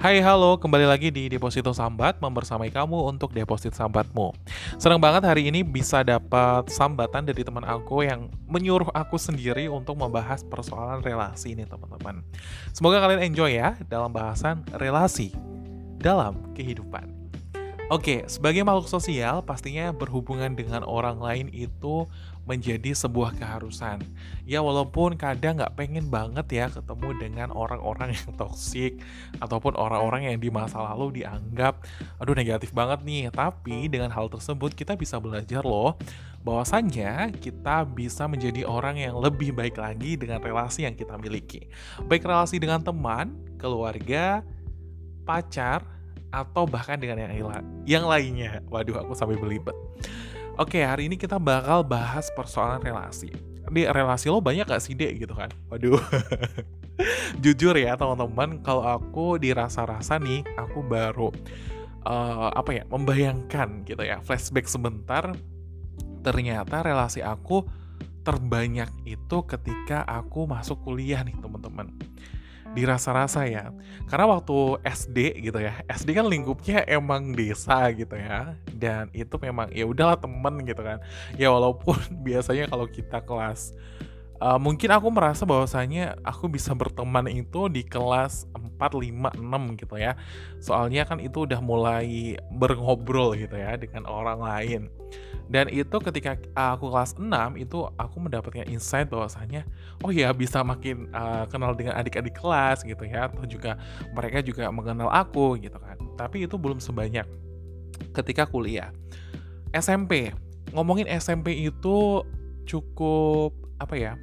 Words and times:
Hai 0.00 0.16
halo, 0.24 0.56
kembali 0.56 0.88
lagi 0.88 1.12
di 1.12 1.28
Deposito 1.28 1.76
Sambat 1.76 2.24
membersamai 2.24 2.72
kamu 2.72 3.12
untuk 3.12 3.36
deposit 3.36 3.76
sambatmu. 3.76 4.32
Senang 4.80 4.96
banget 4.96 5.28
hari 5.28 5.52
ini 5.52 5.60
bisa 5.60 6.00
dapat 6.00 6.72
sambatan 6.72 7.28
dari 7.28 7.44
teman 7.44 7.68
aku 7.68 8.08
yang 8.08 8.32
menyuruh 8.48 8.88
aku 8.96 9.20
sendiri 9.20 9.68
untuk 9.68 10.00
membahas 10.00 10.40
persoalan 10.40 11.04
relasi 11.04 11.52
ini 11.52 11.68
teman-teman. 11.68 12.24
Semoga 12.72 13.04
kalian 13.04 13.28
enjoy 13.28 13.60
ya 13.60 13.76
dalam 13.92 14.08
bahasan 14.08 14.64
relasi 14.72 15.36
dalam 16.00 16.48
kehidupan. 16.56 17.20
Oke, 17.92 18.24
sebagai 18.24 18.64
makhluk 18.64 18.88
sosial, 18.88 19.44
pastinya 19.44 19.92
berhubungan 19.92 20.56
dengan 20.56 20.80
orang 20.80 21.20
lain 21.20 21.52
itu 21.52 22.08
menjadi 22.48 22.96
sebuah 22.96 23.36
keharusan. 23.36 24.02
Ya, 24.48 24.64
walaupun 24.64 25.14
kadang 25.14 25.60
nggak 25.60 25.76
pengen 25.76 26.08
banget 26.08 26.46
ya 26.50 26.66
ketemu 26.72 27.08
dengan 27.20 27.48
orang-orang 27.52 28.12
yang 28.18 28.30
toksik 28.34 28.98
ataupun 29.38 29.76
orang-orang 29.76 30.32
yang 30.32 30.38
di 30.40 30.48
masa 30.48 30.82
lalu 30.82 31.22
dianggap, 31.22 31.84
aduh 32.18 32.34
negatif 32.34 32.74
banget 32.74 33.04
nih. 33.04 33.30
Tapi 33.30 33.86
dengan 33.86 34.10
hal 34.10 34.26
tersebut 34.32 34.74
kita 34.74 34.96
bisa 34.96 35.20
belajar 35.22 35.62
loh, 35.62 35.94
bahwasannya 36.42 37.36
kita 37.36 37.84
bisa 37.86 38.24
menjadi 38.24 38.64
orang 38.64 38.96
yang 38.96 39.16
lebih 39.20 39.52
baik 39.52 39.76
lagi 39.76 40.16
dengan 40.16 40.40
relasi 40.40 40.88
yang 40.88 40.96
kita 40.96 41.20
miliki. 41.20 41.68
Baik 42.08 42.24
relasi 42.24 42.56
dengan 42.56 42.80
teman, 42.80 43.36
keluarga, 43.60 44.40
pacar, 45.28 45.84
atau 46.30 46.62
bahkan 46.64 46.96
dengan 46.96 47.18
yang, 47.26 47.34
yang 47.84 48.04
lainnya. 48.06 48.62
Waduh, 48.70 49.02
aku 49.02 49.12
sampai 49.18 49.36
belibet. 49.36 49.74
Oke, 50.58 50.82
hari 50.82 51.06
ini 51.06 51.14
kita 51.14 51.38
bakal 51.38 51.86
bahas 51.86 52.26
persoalan 52.34 52.82
relasi. 52.82 53.30
Di 53.70 53.86
relasi 53.86 54.26
lo 54.26 54.42
banyak 54.42 54.66
gak 54.66 54.82
sih, 54.82 54.98
Dek? 54.98 55.22
Gitu 55.22 55.34
kan. 55.36 55.52
Waduh. 55.70 56.00
Jujur 57.44 57.78
ya, 57.78 57.94
teman-teman, 57.94 58.58
kalau 58.66 58.82
aku 58.82 59.38
dirasa-rasa 59.38 60.18
nih, 60.18 60.42
aku 60.58 60.82
baru 60.82 61.30
uh, 62.02 62.50
apa 62.50 62.82
ya, 62.82 62.84
membayangkan 62.90 63.86
gitu 63.86 64.02
ya, 64.02 64.18
flashback 64.26 64.66
sebentar. 64.66 65.30
Ternyata 66.26 66.82
relasi 66.82 67.22
aku 67.22 67.64
terbanyak 68.26 68.90
itu 69.08 69.38
ketika 69.46 70.02
aku 70.04 70.44
masuk 70.50 70.82
kuliah 70.82 71.22
nih, 71.22 71.38
teman-teman 71.38 71.94
dirasa-rasa 72.76 73.46
ya. 73.46 73.74
Karena 74.06 74.26
waktu 74.30 74.78
SD 74.84 75.18
gitu 75.50 75.58
ya, 75.58 75.82
SD 75.90 76.14
kan 76.14 76.26
lingkupnya 76.26 76.86
emang 76.86 77.34
desa 77.34 77.90
gitu 77.94 78.14
ya. 78.14 78.54
Dan 78.70 79.10
itu 79.14 79.34
memang 79.38 79.70
ya 79.74 79.86
udahlah 79.86 80.18
temen 80.18 80.62
gitu 80.66 80.82
kan. 80.82 80.98
Ya 81.34 81.50
walaupun 81.50 81.96
biasanya 82.26 82.70
kalau 82.70 82.86
kita 82.86 83.22
kelas 83.22 83.74
uh, 84.40 84.58
mungkin 84.58 84.90
aku 84.90 85.12
merasa 85.12 85.44
bahwasanya 85.44 86.16
aku 86.24 86.48
bisa 86.48 86.72
berteman 86.72 87.28
itu 87.28 87.68
di 87.68 87.84
kelas 87.84 88.48
4, 88.56 88.80
5, 88.80 89.36
6 89.36 89.80
gitu 89.80 89.94
ya. 90.00 90.16
Soalnya 90.58 91.04
kan 91.04 91.20
itu 91.20 91.44
udah 91.44 91.60
mulai 91.60 92.40
berngobrol 92.56 93.36
gitu 93.36 93.54
ya 93.54 93.76
dengan 93.76 94.08
orang 94.08 94.40
lain. 94.40 94.82
Dan 95.50 95.66
itu 95.68 95.96
ketika 96.00 96.38
aku 96.56 96.88
kelas 96.90 97.18
6 97.20 97.60
itu 97.60 97.84
aku 97.98 98.16
mendapatkan 98.22 98.66
insight 98.70 99.10
bahwasanya 99.12 99.66
oh 100.00 100.10
ya 100.10 100.32
bisa 100.32 100.64
makin 100.64 101.10
uh, 101.12 101.44
kenal 101.50 101.76
dengan 101.76 101.98
adik-adik 101.98 102.38
kelas 102.38 102.86
gitu 102.86 103.02
ya 103.04 103.28
atau 103.28 103.44
juga 103.44 103.76
mereka 104.16 104.40
juga 104.40 104.70
mengenal 104.72 105.12
aku 105.12 105.60
gitu 105.60 105.76
kan. 105.76 106.00
Tapi 106.16 106.48
itu 106.48 106.56
belum 106.56 106.80
sebanyak 106.80 107.28
ketika 108.16 108.48
kuliah. 108.48 108.90
SMP. 109.70 110.34
Ngomongin 110.70 111.10
SMP 111.10 111.66
itu 111.66 112.22
cukup 112.62 113.50
apa 113.82 113.98
ya? 113.98 114.14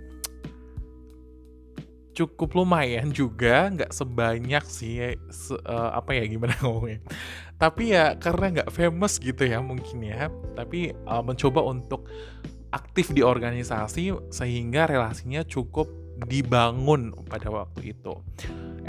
Cukup 2.17 2.57
lumayan 2.57 3.13
juga 3.13 3.69
nggak 3.69 3.93
sebanyak 3.93 4.65
sih 4.65 5.13
se, 5.29 5.53
uh, 5.53 5.93
apa 5.93 6.17
ya 6.17 6.25
gimana 6.25 6.57
ngomongnya. 6.65 7.05
Tapi 7.61 7.93
ya 7.93 8.17
karena 8.17 8.57
nggak 8.57 8.73
famous 8.73 9.21
gitu 9.21 9.45
ya 9.45 9.61
mungkin 9.61 10.01
ya 10.01 10.33
tapi 10.57 10.97
uh, 11.05 11.21
mencoba 11.21 11.61
untuk 11.61 12.09
aktif 12.73 13.13
di 13.13 13.21
organisasi 13.21 14.33
sehingga 14.33 14.89
relasinya 14.89 15.45
cukup 15.45 15.85
dibangun 16.25 17.13
pada 17.29 17.53
waktu 17.53 17.93
itu. 17.93 18.17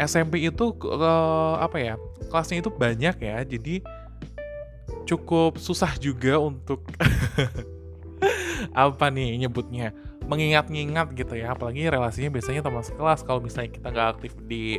SMP 0.00 0.48
itu 0.48 0.72
uh, 0.88 1.60
apa 1.60 1.76
ya 1.76 1.94
kelasnya 2.32 2.64
itu 2.64 2.72
banyak 2.72 3.16
ya 3.20 3.44
jadi 3.44 3.84
cukup 5.04 5.60
susah 5.60 6.00
juga 6.00 6.40
untuk 6.40 6.88
apa 8.72 9.06
nih 9.12 9.36
nyebutnya 9.44 9.92
mengingat-ingat 10.28 11.16
gitu 11.16 11.34
ya 11.34 11.56
apalagi 11.56 11.88
relasinya 11.88 12.28
biasanya 12.28 12.60
teman 12.60 12.84
sekelas. 12.84 13.24
Kalau 13.24 13.40
misalnya 13.40 13.72
kita 13.72 13.88
nggak 13.88 14.08
aktif 14.18 14.32
di 14.44 14.76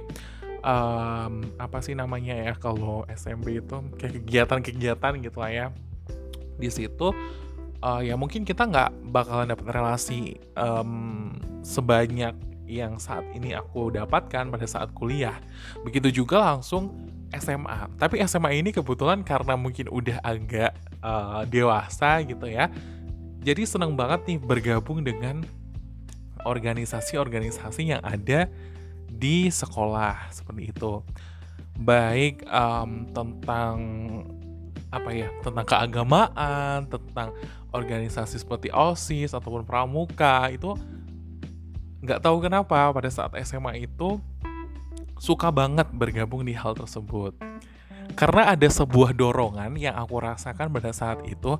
um, 0.62 1.44
apa 1.58 1.82
sih 1.82 1.98
namanya 1.98 2.38
ya 2.38 2.54
kalau 2.56 3.04
SMP 3.10 3.60
itu 3.60 3.82
kayak 3.98 4.22
kegiatan-kegiatan 4.22 5.14
gitu 5.26 5.38
lah 5.42 5.52
ya. 5.52 5.68
Di 6.62 6.70
situ 6.70 7.10
uh, 7.82 8.02
ya 8.06 8.14
mungkin 8.14 8.46
kita 8.46 8.70
nggak 8.70 9.10
bakalan 9.10 9.50
dapat 9.50 9.66
relasi 9.74 10.38
um, 10.54 11.34
sebanyak 11.66 12.38
yang 12.70 13.02
saat 13.02 13.26
ini 13.34 13.58
aku 13.58 13.90
dapatkan 13.90 14.54
pada 14.54 14.68
saat 14.70 14.94
kuliah. 14.94 15.42
Begitu 15.82 16.22
juga 16.24 16.46
langsung 16.54 17.10
SMA 17.34 17.98
tapi 17.98 18.22
SMA 18.26 18.58
ini 18.58 18.70
kebetulan 18.74 19.22
karena 19.22 19.54
mungkin 19.54 19.90
udah 19.90 20.18
agak 20.26 20.74
uh, 21.06 21.46
dewasa 21.46 22.26
gitu 22.26 22.50
ya 22.50 22.70
jadi 23.40 23.64
senang 23.64 23.96
banget 23.96 24.28
nih 24.28 24.40
bergabung 24.40 25.00
dengan 25.00 25.44
organisasi-organisasi 26.44 27.96
yang 27.96 28.02
ada 28.04 28.48
di 29.08 29.48
sekolah 29.52 30.32
seperti 30.32 30.72
itu. 30.72 31.04
Baik 31.80 32.44
um, 32.52 33.08
tentang 33.16 33.76
apa 34.90 35.10
ya 35.14 35.30
tentang 35.40 35.66
keagamaan, 35.66 36.88
tentang 36.90 37.32
organisasi 37.72 38.42
seperti 38.42 38.74
OSIS 38.74 39.38
ataupun 39.38 39.64
pramuka 39.64 40.50
itu 40.50 40.74
nggak 42.00 42.20
tahu 42.24 42.42
kenapa 42.42 42.90
pada 42.90 43.10
saat 43.12 43.36
SMA 43.44 43.86
itu 43.86 44.18
suka 45.20 45.52
banget 45.52 45.88
bergabung 45.92 46.44
di 46.44 46.56
hal 46.56 46.76
tersebut. 46.76 47.36
Karena 48.18 48.52
ada 48.52 48.68
sebuah 48.68 49.14
dorongan 49.14 49.78
yang 49.78 49.94
aku 49.96 50.18
rasakan 50.18 50.74
pada 50.74 50.90
saat 50.90 51.22
itu, 51.30 51.56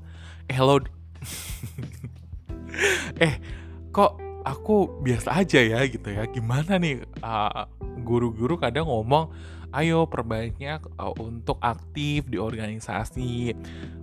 eh 0.50 0.58
lo 0.58 0.82
eh 3.26 3.34
kok 3.90 4.30
aku 4.46 5.04
biasa 5.04 5.40
aja 5.40 5.60
ya 5.60 5.80
gitu 5.88 6.10
ya? 6.10 6.24
Gimana 6.30 6.80
nih 6.80 7.04
guru-guru 8.04 8.56
uh, 8.58 8.62
kadang 8.62 8.88
ngomong 8.88 9.32
ayo 9.76 10.10
perbaiknya 10.10 10.82
uh, 10.98 11.14
untuk 11.20 11.60
aktif 11.62 12.26
di 12.30 12.38
organisasi. 12.42 13.54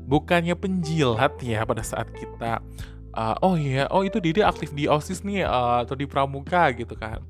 Bukannya 0.06 0.54
penjilat 0.54 1.41
ya 1.43 1.66
pada 1.66 1.82
saat 1.82 2.06
kita 2.15 2.62
uh, 3.16 3.37
oh 3.41 3.56
iya 3.56 3.88
oh 3.88 4.04
itu 4.04 4.21
dia 4.21 4.47
aktif 4.47 4.77
di 4.77 4.87
osis 4.87 5.25
nih 5.25 5.48
uh, 5.48 5.83
atau 5.83 5.97
di 5.97 6.04
pramuka 6.04 6.71
gitu 6.77 6.94
kan. 6.94 7.25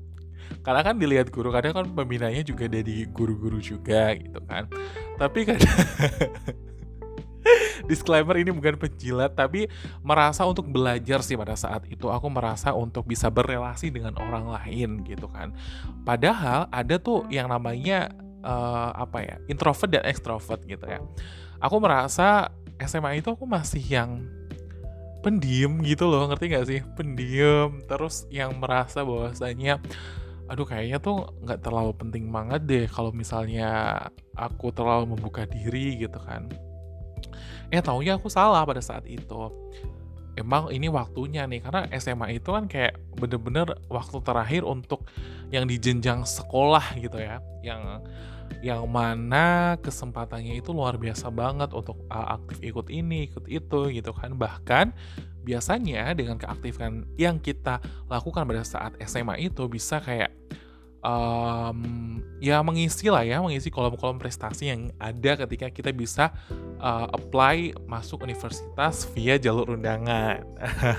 Karena 0.61 0.83
kan 0.83 0.99
dilihat 0.99 1.31
guru 1.31 1.51
kadang 1.51 1.71
kan 1.71 1.87
pembinanya 1.95 2.43
juga 2.43 2.67
dari 2.67 3.07
guru-guru 3.07 3.63
juga 3.63 4.11
gitu 4.19 4.39
kan. 4.43 4.67
Tapi 5.15 5.39
kadang 5.47 5.71
disclaimer 7.91 8.35
ini 8.39 8.51
bukan 8.51 8.75
penjilat 8.77 9.33
tapi 9.33 9.69
merasa 10.01 10.43
untuk 10.45 10.67
belajar 10.69 11.21
sih 11.23 11.37
pada 11.39 11.55
saat 11.55 11.85
itu. 11.87 12.09
Aku 12.09 12.27
merasa 12.31 12.73
untuk 12.73 13.07
bisa 13.07 13.31
berrelasi 13.31 13.89
dengan 13.93 14.15
orang 14.19 14.49
lain 14.49 15.03
gitu 15.05 15.29
kan. 15.31 15.53
Padahal 16.03 16.67
ada 16.69 16.95
tuh 16.99 17.25
yang 17.31 17.47
namanya 17.51 18.11
uh, 18.43 18.91
apa 18.95 19.23
ya 19.23 19.35
introvert 19.47 19.89
dan 19.89 20.03
extrovert 20.05 20.61
gitu 20.65 20.85
ya. 20.85 20.99
Aku 21.61 21.81
merasa 21.81 22.53
SMA 22.77 23.21
itu 23.21 23.33
aku 23.33 23.49
masih 23.49 23.81
yang 23.81 24.21
pendiam 25.25 25.81
gitu 25.81 26.05
loh 26.05 26.29
ngerti 26.29 26.45
gak 26.53 26.67
sih? 26.69 26.79
Pendiam 26.93 27.81
terus 27.89 28.29
yang 28.29 28.55
merasa 28.61 29.01
bahwasanya 29.01 29.81
aduh 30.47 30.63
kayaknya 30.63 30.97
tuh 31.03 31.27
nggak 31.43 31.59
terlalu 31.59 31.91
penting 31.91 32.31
banget 32.31 32.61
deh 32.63 32.85
kalau 32.87 33.11
misalnya 33.11 33.99
aku 34.31 34.71
terlalu 34.71 35.11
membuka 35.11 35.43
diri 35.43 35.99
gitu 35.99 36.15
kan 36.23 36.47
eh 37.71 37.83
taunya 37.83 38.15
aku 38.15 38.31
salah 38.31 38.63
pada 38.63 38.79
saat 38.79 39.03
itu. 39.07 39.51
Emang 40.37 40.69
ini 40.69 40.85
waktunya 40.85 41.49
nih 41.49 41.65
karena 41.65 41.89
SMA 41.97 42.37
itu 42.37 42.53
kan 42.53 42.69
kayak 42.69 43.01
bener-bener 43.17 43.73
waktu 43.89 44.21
terakhir 44.21 44.61
untuk 44.61 45.09
yang 45.49 45.65
di 45.65 45.81
jenjang 45.81 46.21
sekolah 46.23 46.93
gitu 47.01 47.17
ya. 47.17 47.41
Yang 47.65 48.05
yang 48.61 48.85
mana 48.89 49.77
kesempatannya 49.81 50.57
itu 50.57 50.71
luar 50.71 50.97
biasa 50.97 51.29
banget 51.33 51.73
untuk 51.73 51.97
uh, 52.09 52.37
aktif 52.37 52.61
ikut 52.61 52.87
ini 52.93 53.33
ikut 53.33 53.49
itu 53.49 53.89
gitu 53.89 54.11
kan. 54.13 54.37
Bahkan 54.37 54.93
biasanya 55.41 56.13
dengan 56.13 56.37
keaktifan 56.37 57.07
yang 57.17 57.41
kita 57.41 57.81
lakukan 58.05 58.45
pada 58.45 58.61
saat 58.61 58.93
SMA 59.01 59.41
itu 59.41 59.65
bisa 59.65 59.97
kayak 60.03 60.29
um, 61.01 61.79
ya 62.37 62.61
mengisi 62.61 63.09
lah 63.09 63.25
ya 63.25 63.41
mengisi 63.41 63.73
kolom-kolom 63.73 64.21
prestasi 64.21 64.69
yang 64.69 64.81
ada 65.01 65.37
ketika 65.45 65.67
kita 65.73 65.89
bisa 65.89 66.29
uh, 66.77 67.09
apply 67.09 67.73
masuk 67.89 68.23
universitas 68.25 69.09
via 69.13 69.41
jalur 69.41 69.73
undangan. 69.73 70.41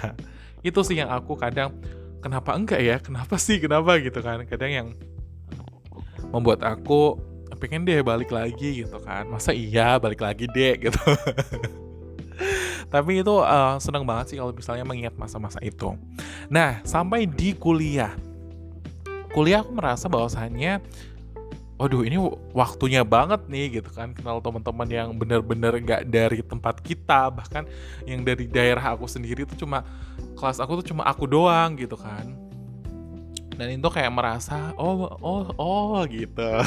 Itu 0.67 0.83
sih 0.83 0.99
yang 0.99 1.11
aku 1.11 1.39
kadang 1.39 1.79
kenapa 2.19 2.55
enggak 2.59 2.81
ya? 2.83 2.97
Kenapa 2.99 3.39
sih? 3.39 3.63
Kenapa? 3.63 3.99
gitu 4.03 4.19
kan. 4.19 4.43
Kadang 4.47 4.71
yang 4.71 4.89
membuat 6.35 6.67
aku 6.67 7.17
pengen 7.59 7.83
deh 7.83 8.03
balik 8.03 8.31
lagi 8.31 8.83
gitu 8.87 8.99
kan. 9.03 9.27
Masa 9.31 9.55
iya? 9.55 9.99
Balik 10.03 10.23
lagi 10.23 10.51
deh. 10.51 10.75
gitu. 10.91 10.99
Tapi 12.89 13.21
itu 13.21 13.35
uh, 13.39 13.77
seneng 13.79 14.03
banget 14.03 14.35
sih 14.35 14.37
kalau 14.41 14.51
misalnya 14.51 14.83
mengingat 14.83 15.15
masa-masa 15.15 15.63
itu. 15.63 15.95
Nah 16.51 16.83
sampai 16.83 17.29
di 17.29 17.55
kuliah 17.55 18.15
kuliah 19.39 19.63
aku 19.63 19.71
merasa 19.71 20.11
bahwasannya 20.11 20.83
waduh 21.79 22.03
ini 22.03 22.19
waktunya 22.51 23.07
banget 23.07 23.47
nih 23.47 23.79
gitu 23.79 23.87
kan. 23.95 24.11
Kenal 24.11 24.43
teman-teman 24.43 24.91
yang 24.91 25.15
bener-bener 25.15 25.79
gak 25.79 26.11
dari 26.11 26.43
tempat 26.43 26.83
kita 26.83 27.31
bahkan 27.31 27.63
yang 28.03 28.27
dari 28.27 28.51
daerah 28.51 28.99
aku 28.99 29.07
sendiri 29.07 29.47
itu 29.47 29.63
cuma 29.63 29.87
kelas 30.35 30.59
aku 30.59 30.83
tuh 30.83 30.91
cuma 30.91 31.07
aku 31.07 31.31
doang 31.31 31.79
gitu 31.79 31.95
kan. 31.95 32.35
Dan 33.55 33.79
itu 33.79 33.87
kayak 33.87 34.11
merasa 34.11 34.75
oh 34.75 35.07
oh 35.23 35.55
oh 35.55 36.03
gitu. 36.11 36.59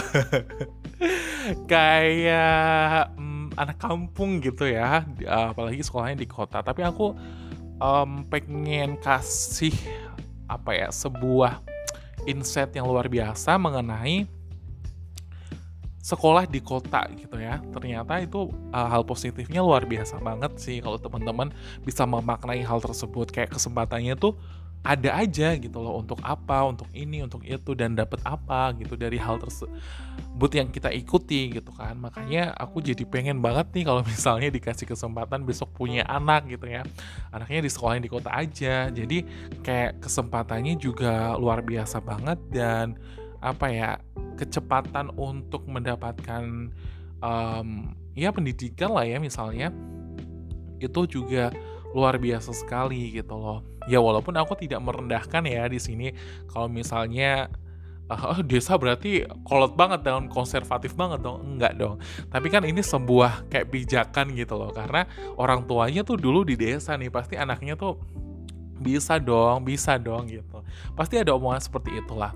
Kayak 1.71 3.11
mm, 3.19 3.59
anak 3.59 3.83
kampung 3.83 4.39
gitu 4.39 4.63
ya 4.63 5.03
apalagi 5.27 5.83
sekolahnya 5.83 6.23
di 6.23 6.27
kota. 6.27 6.63
Tapi 6.63 6.87
aku 6.87 7.11
um, 7.83 8.23
pengen 8.31 8.95
kasih 9.03 9.75
apa 10.47 10.71
ya 10.75 10.87
sebuah 10.87 11.70
insight 12.29 12.73
yang 12.75 12.85
luar 12.87 13.07
biasa 13.07 13.57
mengenai 13.57 14.25
sekolah 16.01 16.49
di 16.49 16.59
kota 16.59 17.05
gitu 17.13 17.37
ya. 17.37 17.61
Ternyata 17.71 18.17
itu 18.19 18.49
uh, 18.73 18.87
hal 18.89 19.05
positifnya 19.05 19.61
luar 19.61 19.85
biasa 19.85 20.17
banget 20.17 20.57
sih 20.57 20.81
kalau 20.81 20.97
teman-teman 20.97 21.53
bisa 21.85 22.03
memaknai 22.09 22.65
hal 22.65 22.81
tersebut. 22.81 23.29
Kayak 23.29 23.53
kesempatannya 23.55 24.17
tuh 24.17 24.35
ada 24.81 25.13
aja 25.13 25.53
gitu 25.61 25.77
loh 25.77 26.01
untuk 26.01 26.17
apa, 26.25 26.65
untuk 26.65 26.89
ini, 26.97 27.21
untuk 27.21 27.45
itu 27.45 27.77
dan 27.77 27.93
dapat 27.93 28.17
apa 28.25 28.73
gitu 28.81 28.97
dari 28.97 29.21
hal 29.21 29.37
tersebut 29.37 30.51
yang 30.57 30.73
kita 30.73 30.89
ikuti 30.89 31.53
gitu 31.53 31.69
kan. 31.69 31.93
Makanya 32.01 32.57
aku 32.57 32.81
jadi 32.81 33.05
pengen 33.05 33.45
banget 33.45 33.69
nih 33.77 33.85
kalau 33.85 34.01
misalnya 34.11 34.49
dikasih 34.49 34.89
kesempatan 34.89 35.45
besok 35.45 35.69
punya 35.77 36.01
anak 36.09 36.49
gitu 36.49 36.65
ya. 36.65 36.81
Anaknya 37.29 37.61
di 37.61 37.69
sekolah 37.69 38.01
di 38.01 38.09
kota 38.09 38.33
aja. 38.33 38.89
Jadi 38.89 39.21
kayak 39.61 40.01
kesempatannya 40.01 40.73
juga 40.81 41.37
luar 41.37 41.61
biasa 41.61 42.01
banget 42.01 42.41
dan 42.49 42.97
apa 43.41 43.69
ya 43.69 43.89
kecepatan 44.37 45.13
untuk 45.17 45.65
mendapatkan 45.69 46.73
um, 47.21 47.69
ya 48.17 48.33
pendidikan 48.33 48.93
lah 48.93 49.05
ya 49.05 49.17
misalnya 49.21 49.69
itu 50.81 51.01
juga 51.05 51.53
luar 51.91 52.17
biasa 52.17 52.51
sekali 52.55 53.15
gitu 53.15 53.35
loh. 53.35 53.63
Ya 53.89 53.97
walaupun 53.97 54.35
aku 54.37 54.55
tidak 54.59 54.79
merendahkan 54.83 55.43
ya 55.47 55.65
di 55.67 55.79
sini 55.81 56.07
kalau 56.51 56.69
misalnya 56.69 57.49
uh, 58.07 58.39
desa 58.45 58.75
berarti 58.75 59.25
kolot 59.47 59.73
banget 59.75 60.05
dong, 60.05 60.27
konservatif 60.31 60.93
banget 60.95 61.23
dong. 61.23 61.41
Enggak 61.43 61.75
dong. 61.79 61.99
Tapi 62.29 62.47
kan 62.51 62.63
ini 62.63 62.79
sebuah 62.83 63.51
kayak 63.51 63.71
pijakan 63.71 64.35
gitu 64.35 64.55
loh 64.59 64.71
karena 64.71 65.07
orang 65.39 65.65
tuanya 65.65 66.03
tuh 66.03 66.19
dulu 66.19 66.43
di 66.43 66.55
desa 66.59 66.95
nih, 66.95 67.11
pasti 67.11 67.35
anaknya 67.39 67.75
tuh 67.75 67.99
bisa 68.81 69.21
dong, 69.21 69.63
bisa 69.65 69.95
dong 70.01 70.27
gitu. 70.29 70.63
Pasti 70.97 71.21
ada 71.21 71.35
omongan 71.37 71.61
seperti 71.61 71.97
itulah 72.01 72.33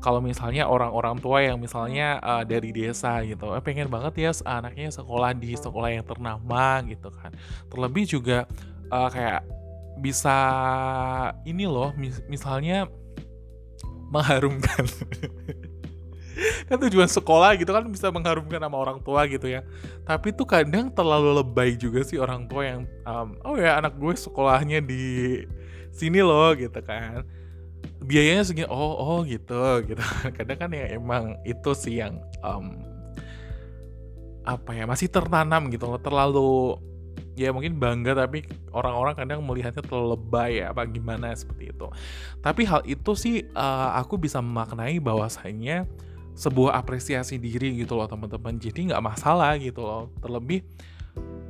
kalau 0.00 0.24
misalnya 0.24 0.64
orang-orang 0.64 1.20
tua 1.20 1.44
yang 1.44 1.60
misalnya 1.60 2.16
uh, 2.24 2.44
dari 2.44 2.72
desa 2.72 3.20
gitu, 3.20 3.52
eh, 3.52 3.60
pengen 3.60 3.92
banget 3.92 4.16
ya 4.16 4.30
anaknya 4.48 4.88
sekolah 4.88 5.36
di 5.36 5.52
sekolah 5.52 5.92
yang 5.92 6.04
ternama 6.08 6.80
gitu 6.88 7.12
kan. 7.12 7.36
Terlebih 7.68 8.04
juga 8.08 8.48
uh, 8.90 9.08
kayak 9.08 9.46
bisa 10.00 10.36
ini 11.46 11.64
loh 11.64 11.94
mis 11.94 12.18
misalnya 12.26 12.90
mengharumkan. 14.10 14.84
Kan 16.70 16.80
tujuan 16.88 17.10
sekolah 17.10 17.52
gitu 17.60 17.68
kan 17.68 17.84
bisa 17.90 18.08
mengharumkan 18.08 18.62
nama 18.62 18.72
orang 18.72 19.02
tua 19.04 19.28
gitu 19.28 19.44
ya. 19.44 19.60
Tapi 20.08 20.32
tuh 20.32 20.48
kadang 20.48 20.88
terlalu 20.88 21.42
lebay 21.42 21.76
juga 21.76 22.00
sih 22.00 22.16
orang 22.16 22.48
tua 22.48 22.64
yang 22.64 22.80
um, 23.04 23.36
oh 23.44 23.60
ya 23.60 23.76
anak 23.76 23.98
gue 24.00 24.14
sekolahnya 24.16 24.80
di 24.80 25.44
sini 25.92 26.24
loh 26.24 26.56
gitu 26.56 26.80
kan. 26.80 27.28
Biayanya 28.00 28.48
segini 28.48 28.68
oh 28.72 28.94
oh 28.96 29.20
gitu 29.28 29.52
gitu. 29.90 30.00
Kadang 30.32 30.56
kan 30.56 30.70
ya 30.72 30.96
emang 30.96 31.36
itu 31.44 31.76
sih 31.76 32.00
yang 32.00 32.16
um, 32.40 32.88
apa 34.48 34.72
ya 34.72 34.88
masih 34.88 35.12
tertanam 35.12 35.68
gitu 35.68 35.84
loh 35.92 36.00
terlalu 36.00 36.80
ya 37.40 37.56
mungkin 37.56 37.80
bangga 37.80 38.12
tapi 38.12 38.44
orang-orang 38.76 39.16
kadang 39.16 39.40
melihatnya 39.40 39.80
terlalu 39.80 40.12
lebay 40.20 40.60
ya 40.60 40.76
apa 40.76 40.84
gimana 40.84 41.32
seperti 41.32 41.72
itu. 41.72 41.88
Tapi 42.44 42.62
hal 42.68 42.84
itu 42.84 43.12
sih 43.16 43.48
uh, 43.56 43.96
aku 43.96 44.20
bisa 44.20 44.44
memaknai 44.44 45.00
bahwasanya 45.00 45.88
sebuah 46.36 46.76
apresiasi 46.76 47.40
diri 47.40 47.80
gitu 47.80 47.96
loh 47.96 48.04
teman-teman. 48.04 48.60
Jadi 48.60 48.92
nggak 48.92 49.00
masalah 49.00 49.56
gitu 49.56 49.80
loh. 49.80 50.12
Terlebih 50.20 50.60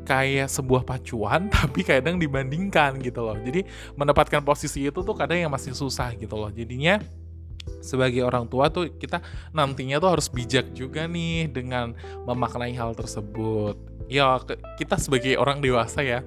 kayak 0.07 0.49
sebuah 0.49 0.87
pacuan 0.87 1.51
tapi 1.59 1.83
kadang 1.83 2.23
dibandingkan 2.23 3.03
gitu 3.03 3.27
loh. 3.27 3.35
Jadi 3.35 3.67
mendapatkan 3.99 4.47
posisi 4.47 4.87
itu 4.87 5.03
tuh 5.03 5.15
kadang 5.19 5.43
yang 5.43 5.51
masih 5.51 5.75
susah 5.75 6.15
gitu 6.15 6.39
loh. 6.39 6.55
Jadinya 6.55 7.03
sebagai 7.83 8.25
orang 8.25 8.49
tua 8.49 8.73
tuh 8.73 8.95
kita 8.97 9.21
nantinya 9.53 10.01
tuh 10.01 10.17
harus 10.17 10.27
bijak 10.33 10.73
juga 10.73 11.05
nih 11.05 11.49
dengan 11.49 11.93
memaknai 12.25 12.73
hal 12.73 12.97
tersebut 12.97 13.90
ya 14.11 14.43
kita 14.77 14.99
sebagai 14.99 15.39
orang 15.39 15.63
dewasa 15.63 16.03
ya 16.03 16.27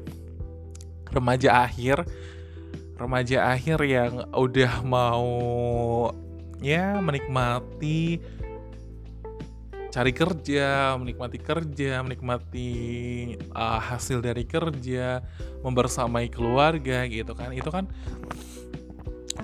remaja 1.12 1.68
akhir 1.68 2.08
remaja 2.96 3.52
akhir 3.52 3.78
yang 3.84 4.24
udah 4.32 4.80
mau 4.88 5.28
ya 6.64 7.04
menikmati 7.04 8.24
cari 9.94 10.10
kerja, 10.10 10.98
menikmati 10.98 11.38
kerja, 11.38 12.02
menikmati 12.02 12.72
uh, 13.54 13.78
hasil 13.78 14.26
dari 14.26 14.42
kerja, 14.42 15.22
membersamai 15.62 16.34
keluarga 16.34 17.06
gitu 17.06 17.38
kan. 17.38 17.54
Itu 17.54 17.70
kan 17.70 17.86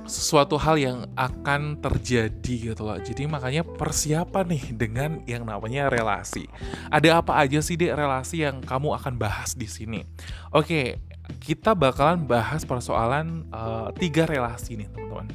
sesuatu 0.06 0.58
hal 0.58 0.76
yang 0.78 0.98
akan 1.14 1.78
terjadi 1.82 2.74
gitu 2.74 2.82
loh. 2.86 2.98
Jadi 2.98 3.26
makanya 3.30 3.66
persiapan 3.66 4.46
nih 4.50 4.66
dengan 4.74 5.12
yang 5.26 5.46
namanya 5.46 5.90
relasi. 5.90 6.46
Ada 6.90 7.22
apa 7.22 7.38
aja 7.38 7.62
sih 7.62 7.78
deh 7.78 7.94
relasi 7.94 8.46
yang 8.46 8.62
kamu 8.62 8.98
akan 8.98 9.18
bahas 9.18 9.54
di 9.54 9.66
sini? 9.70 10.06
Oke, 10.54 11.02
kita 11.42 11.78
bakalan 11.78 12.26
bahas 12.26 12.66
persoalan 12.66 13.46
uh, 13.54 13.94
tiga 13.98 14.26
relasi 14.26 14.78
nih 14.78 14.90
teman-teman. 14.90 15.30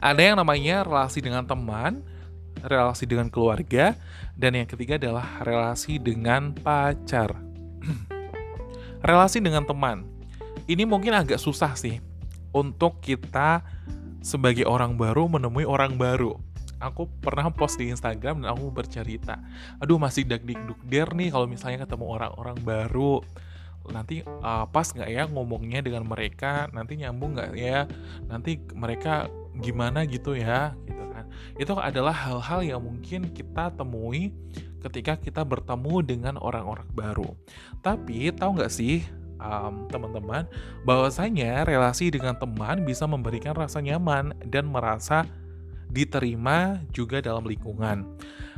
Ada 0.00 0.22
yang 0.32 0.36
namanya 0.36 0.82
relasi 0.84 1.20
dengan 1.22 1.44
teman, 1.44 2.04
relasi 2.64 3.04
dengan 3.08 3.28
keluarga, 3.28 3.94
dan 4.36 4.56
yang 4.56 4.68
ketiga 4.68 5.00
adalah 5.00 5.40
relasi 5.44 6.00
dengan 6.00 6.52
pacar. 6.52 7.36
relasi 9.08 9.38
dengan 9.40 9.64
teman. 9.64 10.04
Ini 10.66 10.82
mungkin 10.82 11.14
agak 11.14 11.38
susah 11.38 11.78
sih 11.78 12.02
untuk 12.56 13.04
kita 13.04 13.60
sebagai 14.24 14.64
orang 14.64 14.96
baru 14.96 15.28
menemui 15.28 15.68
orang 15.68 16.00
baru. 16.00 16.40
Aku 16.80 17.08
pernah 17.20 17.48
post 17.52 17.76
di 17.80 17.88
Instagram 17.88 18.44
dan 18.44 18.52
aku 18.52 18.68
bercerita, 18.68 19.40
aduh 19.80 19.96
masih 19.96 20.28
dagdik 20.28 20.60
der 20.84 21.08
nih 21.12 21.32
kalau 21.32 21.48
misalnya 21.48 21.84
ketemu 21.84 22.04
orang-orang 22.20 22.56
baru. 22.60 23.20
Nanti 23.86 24.20
uh, 24.26 24.66
pas 24.68 24.84
nggak 24.90 25.08
ya 25.08 25.24
ngomongnya 25.30 25.80
dengan 25.80 26.04
mereka, 26.04 26.68
nanti 26.76 27.00
nyambung 27.00 27.38
nggak 27.38 27.52
ya, 27.56 27.88
nanti 28.28 28.60
mereka 28.76 29.30
gimana 29.56 30.04
gitu 30.04 30.36
ya, 30.36 30.76
gitu 30.84 31.00
kan. 31.16 31.24
Itu 31.56 31.72
adalah 31.80 32.12
hal-hal 32.12 32.60
yang 32.66 32.82
mungkin 32.84 33.32
kita 33.32 33.72
temui 33.72 34.36
ketika 34.84 35.16
kita 35.16 35.48
bertemu 35.48 36.04
dengan 36.04 36.34
orang-orang 36.36 36.86
baru. 36.92 37.30
Tapi 37.80 38.36
tahu 38.36 38.60
nggak 38.60 38.74
sih 38.74 39.00
um, 39.40 39.88
teman-teman 39.88 40.44
bahwasanya 40.84 41.64
relasi 41.66 42.12
dengan 42.12 42.36
teman 42.36 42.84
bisa 42.84 43.04
memberikan 43.04 43.56
rasa 43.56 43.80
nyaman 43.80 44.36
dan 44.48 44.68
merasa 44.68 45.24
diterima 45.90 46.82
juga 46.90 47.22
dalam 47.22 47.46
lingkungan. 47.46 48.04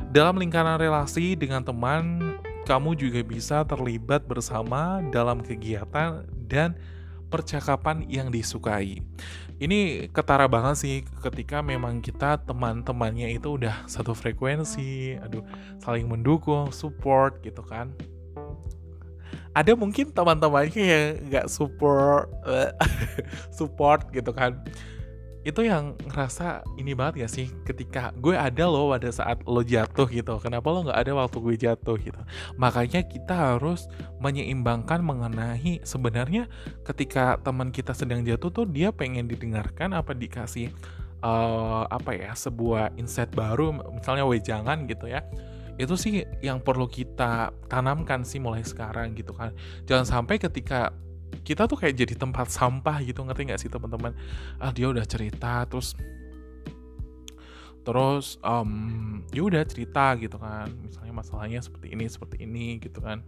Dalam 0.09 0.39
lingkaran 0.41 0.81
relasi 0.81 1.37
dengan 1.37 1.61
teman, 1.61 2.35
kamu 2.65 2.97
juga 2.97 3.21
bisa 3.21 3.61
terlibat 3.65 4.25
bersama 4.25 5.03
dalam 5.13 5.41
kegiatan 5.41 6.25
dan 6.49 6.73
percakapan 7.29 8.09
yang 8.09 8.33
disukai. 8.33 9.05
Ini 9.59 10.09
ketara 10.09 10.49
banget 10.49 10.75
sih 10.81 10.95
ketika 11.21 11.61
memang 11.61 12.01
kita 12.01 12.41
teman-temannya 12.47 13.37
itu 13.37 13.59
udah 13.59 13.85
satu 13.85 14.15
frekuensi, 14.17 15.19
aduh 15.19 15.45
saling 15.83 16.09
mendukung, 16.09 16.73
support 16.73 17.43
gitu 17.45 17.61
kan 17.61 17.93
ada 19.59 19.75
mungkin 19.75 20.15
teman-temannya 20.15 20.83
yang 20.87 21.05
nggak 21.27 21.47
support 21.51 22.31
support 23.57 24.07
gitu 24.15 24.31
kan. 24.31 24.63
Itu 25.43 25.63
yang 25.63 25.95
ngerasa 26.03 26.63
ini 26.75 26.95
banget 26.95 27.23
ya 27.23 27.27
sih? 27.27 27.47
Ketika 27.67 28.11
gue 28.15 28.35
ada 28.35 28.67
loh 28.67 28.91
pada 28.91 29.07
saat 29.11 29.43
lo 29.43 29.63
jatuh 29.63 30.07
gitu. 30.07 30.35
Kenapa 30.39 30.67
lo 30.71 30.87
nggak 30.87 30.99
ada 30.99 31.11
waktu 31.15 31.37
gue 31.39 31.55
jatuh 31.59 31.95
gitu? 31.99 32.21
Makanya 32.55 33.03
kita 33.03 33.55
harus 33.55 33.87
menyeimbangkan 34.23 34.99
mengenai 35.03 35.83
sebenarnya 35.83 36.47
ketika 36.87 37.39
teman 37.43 37.71
kita 37.71 37.91
sedang 37.91 38.23
jatuh 38.23 38.51
tuh 38.51 38.67
dia 38.67 38.91
pengen 38.95 39.27
didengarkan 39.27 39.95
apa 39.95 40.11
dikasih 40.15 40.71
uh, 41.23 41.83
apa 41.87 42.15
ya 42.15 42.31
sebuah 42.35 42.95
insight 42.99 43.31
baru 43.31 43.75
misalnya 43.95 44.27
wejangan 44.27 44.87
gitu 44.87 45.07
ya 45.07 45.23
itu 45.79 45.95
sih 45.95 46.27
yang 46.43 46.59
perlu 46.59 46.91
kita 46.91 47.55
tanamkan 47.71 48.27
sih 48.27 48.43
mulai 48.43 48.67
sekarang 48.67 49.15
gitu 49.15 49.31
kan. 49.31 49.55
Jangan 49.87 50.03
sampai 50.03 50.35
ketika 50.35 50.91
kita 51.47 51.71
tuh 51.71 51.79
kayak 51.79 51.95
jadi 51.95 52.19
tempat 52.19 52.51
sampah 52.51 52.99
gitu 52.99 53.23
ngerti 53.23 53.47
nggak 53.47 53.61
sih 53.63 53.71
teman-teman? 53.71 54.11
Ah 54.59 54.75
dia 54.75 54.91
udah 54.91 55.07
cerita 55.07 55.63
terus 55.71 55.95
terus 57.87 58.35
um, 58.43 59.23
ya 59.31 59.39
udah 59.39 59.63
cerita 59.63 60.19
gitu 60.19 60.35
kan. 60.35 60.67
Misalnya 60.83 61.15
masalahnya 61.15 61.63
seperti 61.63 61.95
ini 61.95 62.05
seperti 62.11 62.43
ini 62.43 62.83
gitu 62.83 62.99
kan. 62.99 63.23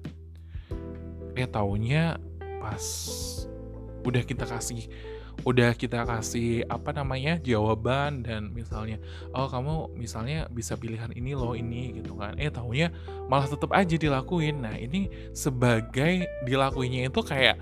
Eh 1.40 1.48
taunya 1.48 2.20
pas 2.60 2.84
udah 4.04 4.28
kita 4.28 4.44
kasih 4.44 4.92
udah 5.42 5.74
kita 5.74 6.06
kasih 6.06 6.68
apa 6.70 6.94
namanya 6.94 7.42
jawaban 7.42 8.22
dan 8.22 8.54
misalnya 8.54 9.02
oh 9.34 9.50
kamu 9.50 9.90
misalnya 9.98 10.46
bisa 10.54 10.78
pilihan 10.78 11.10
ini 11.18 11.34
loh 11.34 11.58
ini 11.58 11.98
gitu 11.98 12.14
kan. 12.16 12.38
Eh 12.38 12.54
tahunya 12.54 12.94
malah 13.26 13.50
tetap 13.50 13.74
aja 13.74 13.96
dilakuin. 13.98 14.62
Nah 14.62 14.78
ini 14.78 15.10
sebagai 15.34 16.30
dilakuinnya 16.46 17.10
itu 17.10 17.22
kayak 17.26 17.58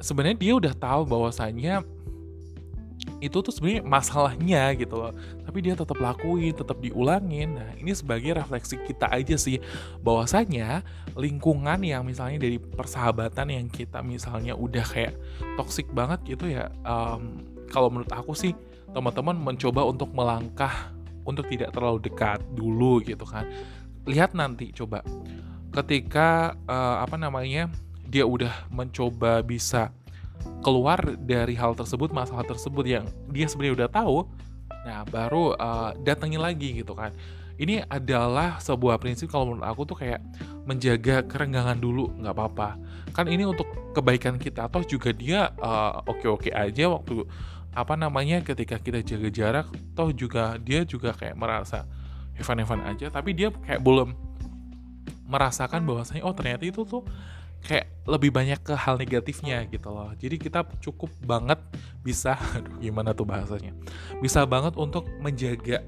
sebenarnya 0.00 0.38
dia 0.40 0.52
udah 0.56 0.74
tahu 0.74 1.02
bahwasannya 1.06 1.84
itu 3.20 3.36
tuh 3.44 3.52
sebenarnya 3.52 3.84
masalahnya 3.84 4.72
gitu 4.76 4.96
loh. 4.96 5.12
Tapi 5.44 5.58
dia 5.60 5.74
tetap 5.76 5.96
lakuin 6.00 6.56
tetap 6.56 6.80
diulangin. 6.80 7.56
Nah 7.56 7.70
ini 7.76 7.92
sebagai 7.92 8.36
refleksi 8.36 8.80
kita 8.80 9.12
aja 9.12 9.36
sih. 9.36 9.60
Bahwasanya 10.00 10.80
lingkungan 11.16 11.80
yang 11.84 12.04
misalnya 12.04 12.40
dari 12.40 12.56
persahabatan 12.56 13.52
yang 13.52 13.66
kita 13.68 14.00
misalnya 14.00 14.56
udah 14.56 14.84
kayak 14.84 15.14
toxic 15.58 15.90
banget 15.90 16.22
gitu 16.38 16.54
ya 16.54 16.70
um, 16.86 17.42
kalau 17.68 17.90
menurut 17.90 18.10
aku 18.14 18.32
sih 18.32 18.54
teman-teman 18.90 19.38
mencoba 19.38 19.86
untuk 19.86 20.10
melangkah 20.14 20.90
untuk 21.22 21.46
tidak 21.46 21.70
terlalu 21.70 22.02
dekat 22.02 22.42
dulu 22.56 22.98
gitu 23.04 23.22
kan. 23.22 23.46
Lihat 24.08 24.34
nanti 24.34 24.74
coba. 24.74 25.04
Ketika 25.70 26.58
uh, 26.66 26.98
apa 26.98 27.14
namanya 27.14 27.70
dia 28.10 28.26
udah 28.26 28.66
mencoba 28.74 29.38
bisa 29.46 29.94
keluar 30.60 31.00
dari 31.20 31.56
hal 31.56 31.72
tersebut 31.72 32.12
masalah 32.12 32.44
tersebut 32.44 32.84
yang 32.84 33.04
dia 33.32 33.48
sebenarnya 33.48 33.84
udah 33.84 33.90
tahu 33.90 34.18
nah 34.80 35.04
baru 35.04 35.52
uh, 35.60 35.92
datangin 36.00 36.40
lagi 36.40 36.80
gitu 36.80 36.96
kan. 36.96 37.12
Ini 37.60 37.84
adalah 37.92 38.56
sebuah 38.56 38.96
prinsip 38.96 39.28
kalau 39.28 39.52
menurut 39.52 39.68
aku 39.68 39.84
tuh 39.84 40.00
kayak 40.00 40.24
menjaga 40.64 41.20
kerenggangan 41.28 41.76
dulu 41.76 42.08
nggak 42.16 42.32
apa-apa. 42.32 42.80
Kan 43.12 43.28
ini 43.28 43.44
untuk 43.44 43.68
kebaikan 43.92 44.40
kita 44.40 44.72
atau 44.72 44.80
juga 44.80 45.12
dia 45.12 45.52
uh, 45.60 46.00
oke-oke 46.08 46.48
aja 46.48 46.88
waktu 46.88 47.28
apa 47.70 47.94
namanya 47.94 48.42
ketika 48.42 48.82
kita 48.82 49.04
jaga 49.04 49.28
jarak 49.30 49.66
toh 49.94 50.10
juga 50.10 50.58
dia 50.58 50.82
juga 50.82 51.14
kayak 51.14 51.38
merasa 51.38 51.86
Evan-Evan 52.34 52.82
aja 52.82 53.06
tapi 53.14 53.30
dia 53.30 53.54
kayak 53.54 53.78
belum 53.78 54.16
merasakan 55.30 55.86
bahwasanya 55.86 56.26
oh 56.26 56.34
ternyata 56.34 56.66
itu 56.66 56.82
tuh 56.82 57.06
kayak 57.64 57.86
lebih 58.08 58.32
banyak 58.32 58.60
ke 58.64 58.74
hal 58.74 58.96
negatifnya 58.96 59.64
gitu 59.68 59.92
loh. 59.92 60.10
Jadi 60.16 60.36
kita 60.40 60.66
cukup 60.80 61.12
banget 61.22 61.60
bisa, 62.02 62.34
aduh 62.56 62.76
gimana 62.80 63.12
tuh 63.12 63.28
bahasanya, 63.28 63.76
bisa 64.18 64.44
banget 64.48 64.74
untuk 64.76 65.06
menjaga 65.20 65.84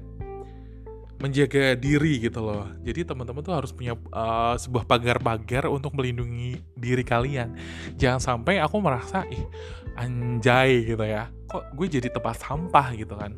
menjaga 1.23 1.79
diri 1.79 2.19
gitu 2.19 2.43
loh. 2.43 2.67
Jadi 2.83 3.07
teman-teman 3.07 3.39
tuh 3.39 3.55
harus 3.55 3.71
punya 3.71 3.95
uh, 4.11 4.59
sebuah 4.59 4.83
pagar-pagar 4.83 5.71
untuk 5.71 5.95
melindungi 5.95 6.59
diri 6.75 6.99
kalian. 6.99 7.55
Jangan 7.95 8.19
sampai 8.19 8.59
aku 8.59 8.83
merasa 8.83 9.23
ih 9.31 9.47
anjay 9.95 10.83
gitu 10.83 10.99
ya. 11.07 11.31
Kok 11.47 11.79
gue 11.79 11.87
jadi 11.87 12.11
tempat 12.11 12.43
sampah 12.43 12.91
gitu 12.99 13.15
kan. 13.15 13.31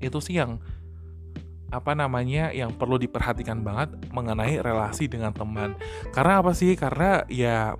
Itu 0.00 0.24
sih 0.24 0.40
yang 0.40 0.64
apa 1.72 1.96
namanya 1.96 2.52
yang 2.52 2.76
perlu 2.76 3.00
diperhatikan 3.00 3.64
banget 3.64 3.96
mengenai 4.12 4.60
relasi 4.60 5.08
dengan 5.08 5.32
teman. 5.32 5.72
Karena 6.12 6.44
apa 6.44 6.52
sih? 6.52 6.76
Karena 6.76 7.24
ya 7.32 7.72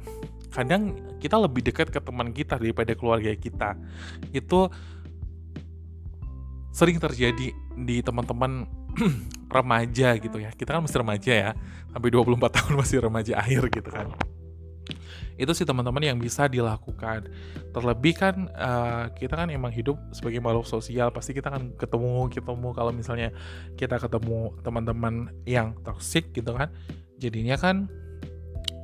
kadang 0.49 0.97
kita 1.21 1.37
lebih 1.37 1.61
dekat 1.61 1.93
ke 1.93 2.01
teman 2.01 2.33
kita 2.33 2.57
daripada 2.57 2.97
keluarga 2.97 3.29
kita. 3.37 3.77
Itu 4.33 4.73
sering 6.73 6.97
terjadi 6.97 7.53
di 7.77 7.97
teman-teman 8.01 8.65
remaja 9.57 10.17
gitu 10.17 10.41
ya. 10.41 10.49
Kita 10.57 10.81
kan 10.81 10.89
masih 10.89 10.99
remaja 11.05 11.33
ya. 11.37 11.51
Sampai 11.93 12.09
24 12.09 12.49
tahun 12.49 12.73
masih 12.81 13.05
remaja 13.05 13.37
akhir 13.37 13.69
gitu 13.69 13.93
kan 13.93 14.09
itu 15.43 15.53
sih 15.59 15.67
teman-teman 15.67 15.99
yang 16.07 16.19
bisa 16.23 16.47
dilakukan. 16.47 17.27
Terlebih 17.75 18.15
kan 18.15 18.47
uh, 18.55 19.11
kita 19.11 19.35
kan 19.35 19.51
emang 19.51 19.75
hidup 19.75 19.99
sebagai 20.15 20.39
makhluk 20.39 20.71
sosial 20.71 21.11
pasti 21.11 21.35
kita 21.35 21.51
kan 21.51 21.75
ketemu 21.75 22.31
ketemu. 22.31 22.69
Kalau 22.71 22.95
misalnya 22.95 23.35
kita 23.75 23.99
ketemu 23.99 24.55
teman-teman 24.63 25.35
yang 25.43 25.75
toxic 25.83 26.31
gitu 26.31 26.55
kan 26.55 26.71
jadinya 27.19 27.59
kan 27.59 27.91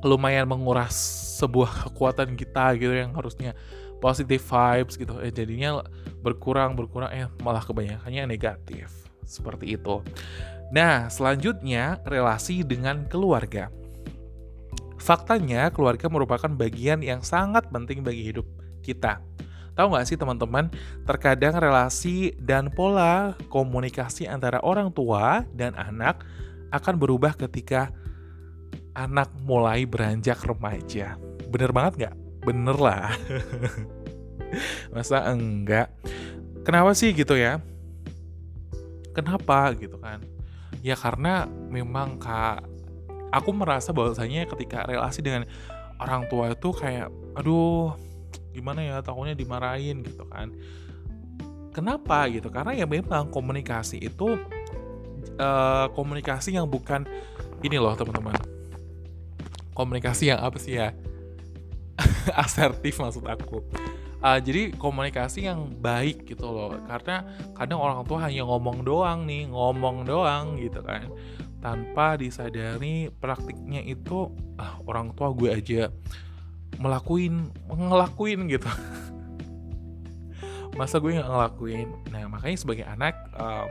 lumayan 0.03 0.47
menguras 0.47 0.95
sebuah 1.39 1.91
kekuatan 1.91 2.35
kita 2.35 2.75
gitu 2.79 2.91
yang 2.91 3.15
harusnya 3.15 3.55
positive 4.03 4.43
vibes 4.43 4.99
gitu. 4.99 5.15
Eh 5.23 5.31
jadinya 5.31 5.83
berkurang 6.19 6.75
berkurang 6.75 7.11
eh 7.15 7.27
malah 7.39 7.63
kebanyakannya 7.63 8.27
negatif. 8.27 8.91
Seperti 9.23 9.79
itu. 9.79 10.03
Nah 10.75 11.07
selanjutnya 11.07 12.03
relasi 12.03 12.67
dengan 12.67 13.07
keluarga 13.07 13.71
Faktanya, 15.09 15.73
keluarga 15.73 16.05
merupakan 16.05 16.53
bagian 16.53 17.01
yang 17.01 17.25
sangat 17.25 17.65
penting 17.73 18.05
bagi 18.05 18.29
hidup 18.29 18.45
kita. 18.85 19.17
Tahu 19.73 19.89
nggak 19.89 20.05
sih 20.05 20.21
teman-teman, 20.21 20.69
terkadang 21.09 21.57
relasi 21.57 22.37
dan 22.37 22.69
pola 22.69 23.33
komunikasi 23.49 24.29
antara 24.29 24.61
orang 24.61 24.93
tua 24.93 25.49
dan 25.49 25.73
anak 25.73 26.21
akan 26.69 27.01
berubah 27.01 27.33
ketika 27.33 27.89
anak 28.93 29.33
mulai 29.41 29.89
beranjak 29.89 30.45
remaja. 30.45 31.17
Bener 31.49 31.73
banget 31.73 31.93
nggak? 31.97 32.15
Bener 32.45 32.77
lah. 32.77 33.09
Masa 34.93 35.25
enggak? 35.25 35.89
Kenapa 36.61 36.93
sih 36.93 37.17
gitu 37.17 37.33
ya? 37.33 37.57
Kenapa 39.17 39.73
gitu 39.73 39.97
kan? 39.97 40.21
Ya 40.85 40.93
karena 40.93 41.49
memang 41.49 42.21
kak 42.21 42.68
aku 43.29 43.49
merasa 43.53 43.93
bahwasanya 43.93 44.49
ketika 44.49 44.85
relasi 44.85 45.21
dengan 45.21 45.45
orang 46.01 46.25
tua 46.31 46.53
itu 46.53 46.69
kayak 46.73 47.11
aduh 47.37 47.93
gimana 48.55 48.81
ya 48.81 48.95
takutnya 48.99 49.37
dimarahin 49.37 50.01
gitu 50.01 50.25
kan. 50.27 50.51
Kenapa 51.69 52.25
gitu? 52.33 52.49
Karena 52.49 52.73
ya 52.73 52.89
memang 52.89 53.29
komunikasi 53.29 54.01
itu 54.01 54.35
uh, 55.37 55.85
komunikasi 55.93 56.57
yang 56.57 56.65
bukan 56.65 57.05
ini 57.61 57.77
loh 57.77 57.93
teman-teman. 57.93 58.35
Komunikasi 59.77 60.33
yang 60.33 60.41
apa 60.41 60.57
sih 60.57 60.75
ya? 60.75 60.91
Asertif 62.43 62.99
maksud 62.99 63.23
aku. 63.23 63.63
Uh, 64.19 64.35
jadi 64.43 64.75
komunikasi 64.75 65.47
yang 65.47 65.71
baik 65.79 66.27
gitu 66.27 66.49
loh. 66.49 66.73
Karena 66.83 67.23
kadang 67.55 67.79
orang 67.79 68.01
tua 68.03 68.27
hanya 68.27 68.43
ngomong 68.43 68.83
doang 68.83 69.23
nih 69.29 69.47
ngomong 69.47 70.03
doang 70.03 70.59
gitu 70.59 70.83
kan 70.83 71.07
tanpa 71.59 72.15
disadari 72.15 73.11
praktiknya 73.11 73.83
itu 73.83 74.31
ah, 74.55 74.79
orang 74.87 75.11
tua 75.15 75.35
gue 75.35 75.51
aja 75.51 75.91
melakuin 76.79 77.51
ngelakuin 77.67 78.47
gitu. 78.47 78.65
Masa 80.79 81.03
gue 81.03 81.19
nggak 81.19 81.27
ngelakuin? 81.27 81.87
Nah 82.13 82.31
makanya 82.31 82.57
sebagai 82.57 82.87
anak 82.87 83.13
um, 83.35 83.67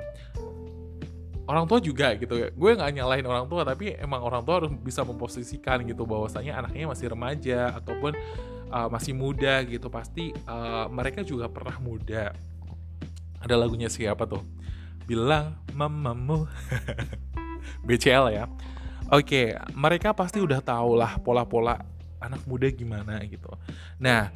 orang 1.49 1.65
tua 1.65 1.81
juga 1.81 2.13
gitu. 2.21 2.53
Gue 2.53 2.71
nggak 2.77 2.93
nyalahin 2.93 3.25
orang 3.25 3.49
tua 3.49 3.65
tapi 3.65 3.97
emang 3.97 4.21
orang 4.21 4.45
tua 4.45 4.65
harus 4.65 4.71
bisa 4.85 5.01
memposisikan 5.03 5.81
gitu 5.89 6.05
bahwasanya 6.05 6.61
anaknya 6.61 6.93
masih 6.93 7.09
remaja 7.09 7.73
ataupun 7.81 8.13
uh, 8.69 8.89
masih 8.93 9.17
muda 9.17 9.65
gitu. 9.65 9.89
Pasti 9.89 10.37
uh, 10.45 10.85
mereka 10.93 11.25
juga 11.25 11.49
pernah 11.49 11.81
muda. 11.81 12.37
Ada 13.41 13.55
lagunya 13.57 13.89
siapa 13.89 14.29
tuh? 14.29 14.45
Bilang 15.09 15.57
mamamu 15.73 16.45
BCL 17.85 18.27
ya. 18.35 18.45
Oke, 19.09 19.57
mereka 19.73 20.13
pasti 20.13 20.39
udah 20.39 20.61
tahu 20.61 20.99
lah 20.99 21.17
pola-pola 21.21 21.81
anak 22.21 22.45
muda 22.45 22.69
gimana 22.69 23.23
gitu. 23.25 23.49
Nah, 23.97 24.29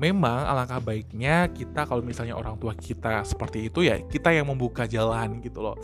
memang 0.00 0.48
alangkah 0.48 0.80
baiknya 0.80 1.52
kita 1.52 1.84
kalau 1.84 2.00
misalnya 2.00 2.32
orang 2.32 2.56
tua 2.56 2.72
kita 2.72 3.20
seperti 3.20 3.68
itu 3.68 3.84
ya 3.84 4.00
kita 4.00 4.32
yang 4.32 4.48
membuka 4.48 4.88
jalan 4.88 5.44
gitu 5.44 5.60
loh 5.60 5.76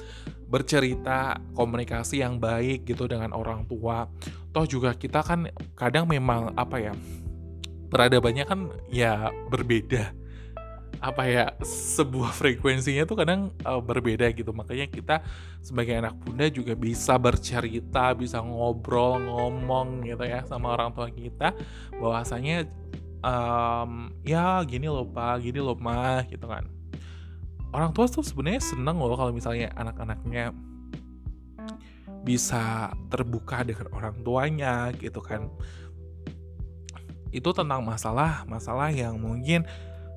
bercerita 0.49 1.37
komunikasi 1.53 2.25
yang 2.25 2.41
baik 2.41 2.89
gitu 2.89 3.05
dengan 3.05 3.37
orang 3.37 3.69
tua 3.69 4.09
toh 4.57 4.65
juga 4.65 4.97
kita 4.97 5.21
kan 5.21 5.53
kadang 5.77 6.09
memang 6.09 6.57
apa 6.57 6.81
ya 6.81 6.93
peradabannya 7.93 8.49
kan 8.49 8.73
ya 8.89 9.29
berbeda 9.53 10.17
apa 10.97 11.29
ya 11.29 11.47
sebuah 11.61 12.33
frekuensinya 12.33 13.05
tuh 13.05 13.21
kadang 13.21 13.53
uh, 13.63 13.81
berbeda 13.81 14.33
gitu. 14.33 14.53
Makanya 14.53 14.89
kita 14.89 15.21
sebagai 15.61 15.97
anak 15.97 16.17
bunda 16.17 16.49
juga 16.49 16.73
bisa 16.73 17.21
bercerita 17.21 18.17
bisa 18.17 18.41
ngobrol 18.41 19.21
ngomong 19.21 20.07
gitu 20.09 20.25
ya 20.25 20.43
sama 20.49 20.73
orang 20.73 20.93
tua 20.97 21.13
kita. 21.13 21.53
Bahwasanya 21.97 22.65
um, 23.21 24.13
ya 24.25 24.65
gini 24.65 24.89
loh 24.89 25.05
pak 25.05 25.45
gini 25.45 25.61
loh 25.61 25.77
mah 25.77 26.25
gitu 26.29 26.49
kan. 26.49 26.65
Orang 27.75 27.93
tua 27.93 28.09
tuh 28.09 28.25
sebenarnya 28.25 28.63
seneng 28.63 28.97
loh 28.97 29.17
kalau 29.19 29.33
misalnya 29.37 29.69
anak-anaknya 29.77 30.55
bisa 32.27 32.91
terbuka 33.13 33.63
dengan 33.63 33.87
orang 33.93 34.17
tuanya 34.25 34.91
gitu 34.97 35.21
kan. 35.21 35.53
Itu 37.31 37.53
tentang 37.53 37.85
masalah 37.85 38.49
masalah 38.49 38.89
yang 38.89 39.21
mungkin 39.21 39.69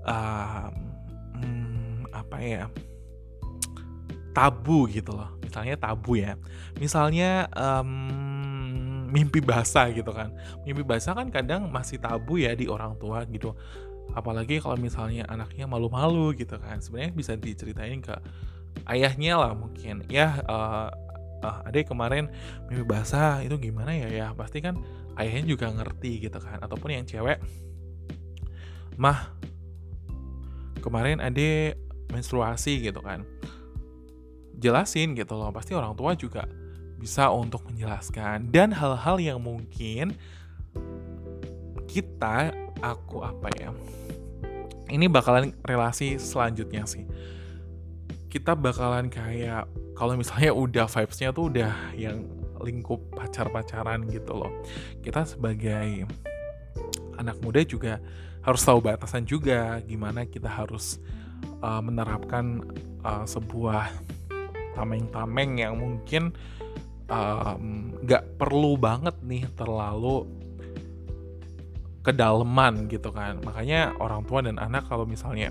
hmm, 0.09 2.09
apa 2.09 2.37
ya? 2.41 2.65
Tabu 4.33 4.89
gitu 4.89 5.13
loh. 5.13 5.29
Misalnya 5.41 5.75
tabu 5.77 6.17
ya. 6.17 6.37
Misalnya 6.77 7.49
um, 7.53 7.89
mimpi 9.09 9.41
basah 9.41 9.89
gitu 9.89 10.13
kan. 10.13 10.29
Mimpi 10.63 10.85
basah 10.85 11.17
kan 11.17 11.33
kadang 11.33 11.67
masih 11.73 11.97
tabu 11.97 12.37
ya 12.37 12.53
di 12.53 12.69
orang 12.69 12.95
tua 13.01 13.25
gitu. 13.25 13.57
Apalagi 14.13 14.61
kalau 14.61 14.77
misalnya 14.77 15.25
anaknya 15.25 15.65
malu-malu 15.65 16.37
gitu 16.37 16.55
kan. 16.61 16.79
Sebenarnya 16.79 17.13
bisa 17.13 17.33
diceritain 17.35 17.99
ke 17.99 18.13
ayahnya 18.85 19.41
lah 19.41 19.51
mungkin. 19.57 20.05
Ya 20.07 20.39
uh, 20.45 20.93
uh, 21.41 21.67
adek 21.67 21.89
kemarin 21.89 22.29
mimpi 22.69 22.85
basah 22.85 23.41
itu 23.41 23.57
gimana 23.57 23.97
ya 23.97 24.07
ya? 24.07 24.27
Pasti 24.37 24.61
kan 24.61 24.77
ayahnya 25.17 25.49
juga 25.49 25.73
ngerti 25.73 26.29
gitu 26.29 26.37
kan. 26.37 26.61
Ataupun 26.61 26.93
yang 26.93 27.05
cewek 27.09 27.41
mah 28.99 29.38
kemarin 30.81 31.21
adek 31.21 31.77
menstruasi 32.09 32.81
gitu 32.81 32.99
kan. 33.03 33.23
Jelasin 34.59 35.15
gitu 35.15 35.39
loh 35.39 35.53
pasti 35.55 35.71
orang 35.71 35.95
tua 35.95 36.17
juga 36.17 36.49
bisa 36.99 37.31
untuk 37.31 37.63
menjelaskan. 37.69 38.51
Dan 38.51 38.75
hal-hal 38.75 39.21
yang 39.21 39.39
mungkin 39.39 40.17
kita 41.89 42.53
aku 42.79 43.25
apa 43.25 43.49
ya 43.57 43.73
ini 44.89 45.05
bakalan 45.05 45.53
relasi 45.63 46.17
selanjutnya 46.17 46.83
sih. 46.89 47.05
Kita 48.29 48.53
bakalan 48.53 49.09
kayak 49.09 49.69
kalau 49.97 50.17
misalnya 50.17 50.53
udah 50.53 50.85
vibes-nya 50.85 51.33
tuh 51.33 51.49
udah 51.49 51.73
yang 51.97 52.25
lingkup 52.61 52.99
pacar-pacaran 53.15 54.05
gitu 54.09 54.35
loh. 54.37 54.51
Kita 55.01 55.25
sebagai 55.25 56.05
anak 57.19 57.37
muda 57.43 57.59
juga 57.67 57.99
harus 58.39 58.63
tahu 58.63 58.79
batasan 58.79 59.27
juga 59.27 59.83
gimana 59.83 60.23
kita 60.23 60.47
harus 60.47 60.97
uh, 61.59 61.83
menerapkan 61.83 62.63
uh, 63.03 63.27
sebuah 63.27 63.91
tameng-tameng 64.79 65.59
yang 65.59 65.75
mungkin 65.75 66.31
nggak 68.05 68.23
um, 68.29 68.33
perlu 68.37 68.77
banget 68.77 69.17
nih 69.25 69.43
terlalu 69.57 70.29
kedalaman 72.05 72.85
gitu 72.87 73.09
kan. 73.09 73.41
Makanya 73.43 73.97
orang 73.99 74.23
tua 74.23 74.45
dan 74.45 74.61
anak 74.61 74.87
kalau 74.87 75.03
misalnya 75.09 75.49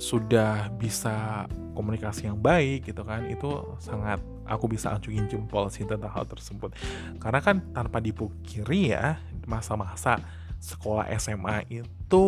sudah 0.00 0.72
bisa 0.74 1.46
komunikasi 1.76 2.28
yang 2.28 2.40
baik 2.40 2.88
gitu 2.88 3.04
kan 3.04 3.28
itu 3.28 3.46
sangat 3.78 4.18
aku 4.48 4.66
bisa 4.66 4.96
acungin 4.96 5.28
jempol 5.30 5.70
sih 5.70 5.86
tentang 5.86 6.10
hal 6.10 6.26
tersebut. 6.26 6.74
Karena 7.22 7.40
kan 7.40 7.62
tanpa 7.70 8.02
dipukiri 8.02 8.90
ya 8.90 9.22
masa-masa 9.46 10.18
sekolah 10.60 11.08
SMA 11.16 11.64
itu 11.72 12.24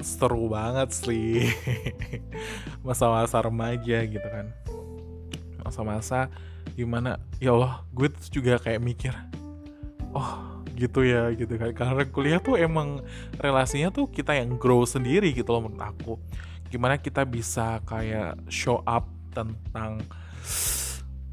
seru 0.00 0.48
banget 0.48 0.96
sih. 0.96 1.52
Masa-masa 2.86 3.44
remaja 3.44 4.00
gitu 4.08 4.24
kan. 4.24 4.48
Masa-masa 5.60 6.32
gimana 6.72 7.20
ya 7.38 7.56
Allah 7.56 7.84
gue 7.94 8.12
tuh 8.12 8.40
juga 8.42 8.60
kayak 8.60 8.84
mikir 8.84 9.14
oh 10.12 10.64
gitu 10.76 11.04
ya 11.04 11.32
gitu 11.36 11.56
kan. 11.56 11.72
Karena 11.76 12.04
kuliah 12.08 12.40
tuh 12.40 12.56
emang 12.56 13.04
relasinya 13.36 13.92
tuh 13.92 14.08
kita 14.08 14.36
yang 14.36 14.56
grow 14.56 14.84
sendiri 14.88 15.32
gitu 15.36 15.52
loh 15.52 15.68
menurut 15.68 15.84
aku. 15.84 16.12
Gimana 16.72 16.96
kita 16.96 17.24
bisa 17.28 17.80
kayak 17.84 18.40
show 18.48 18.80
up 18.88 19.08
tentang 19.32 20.00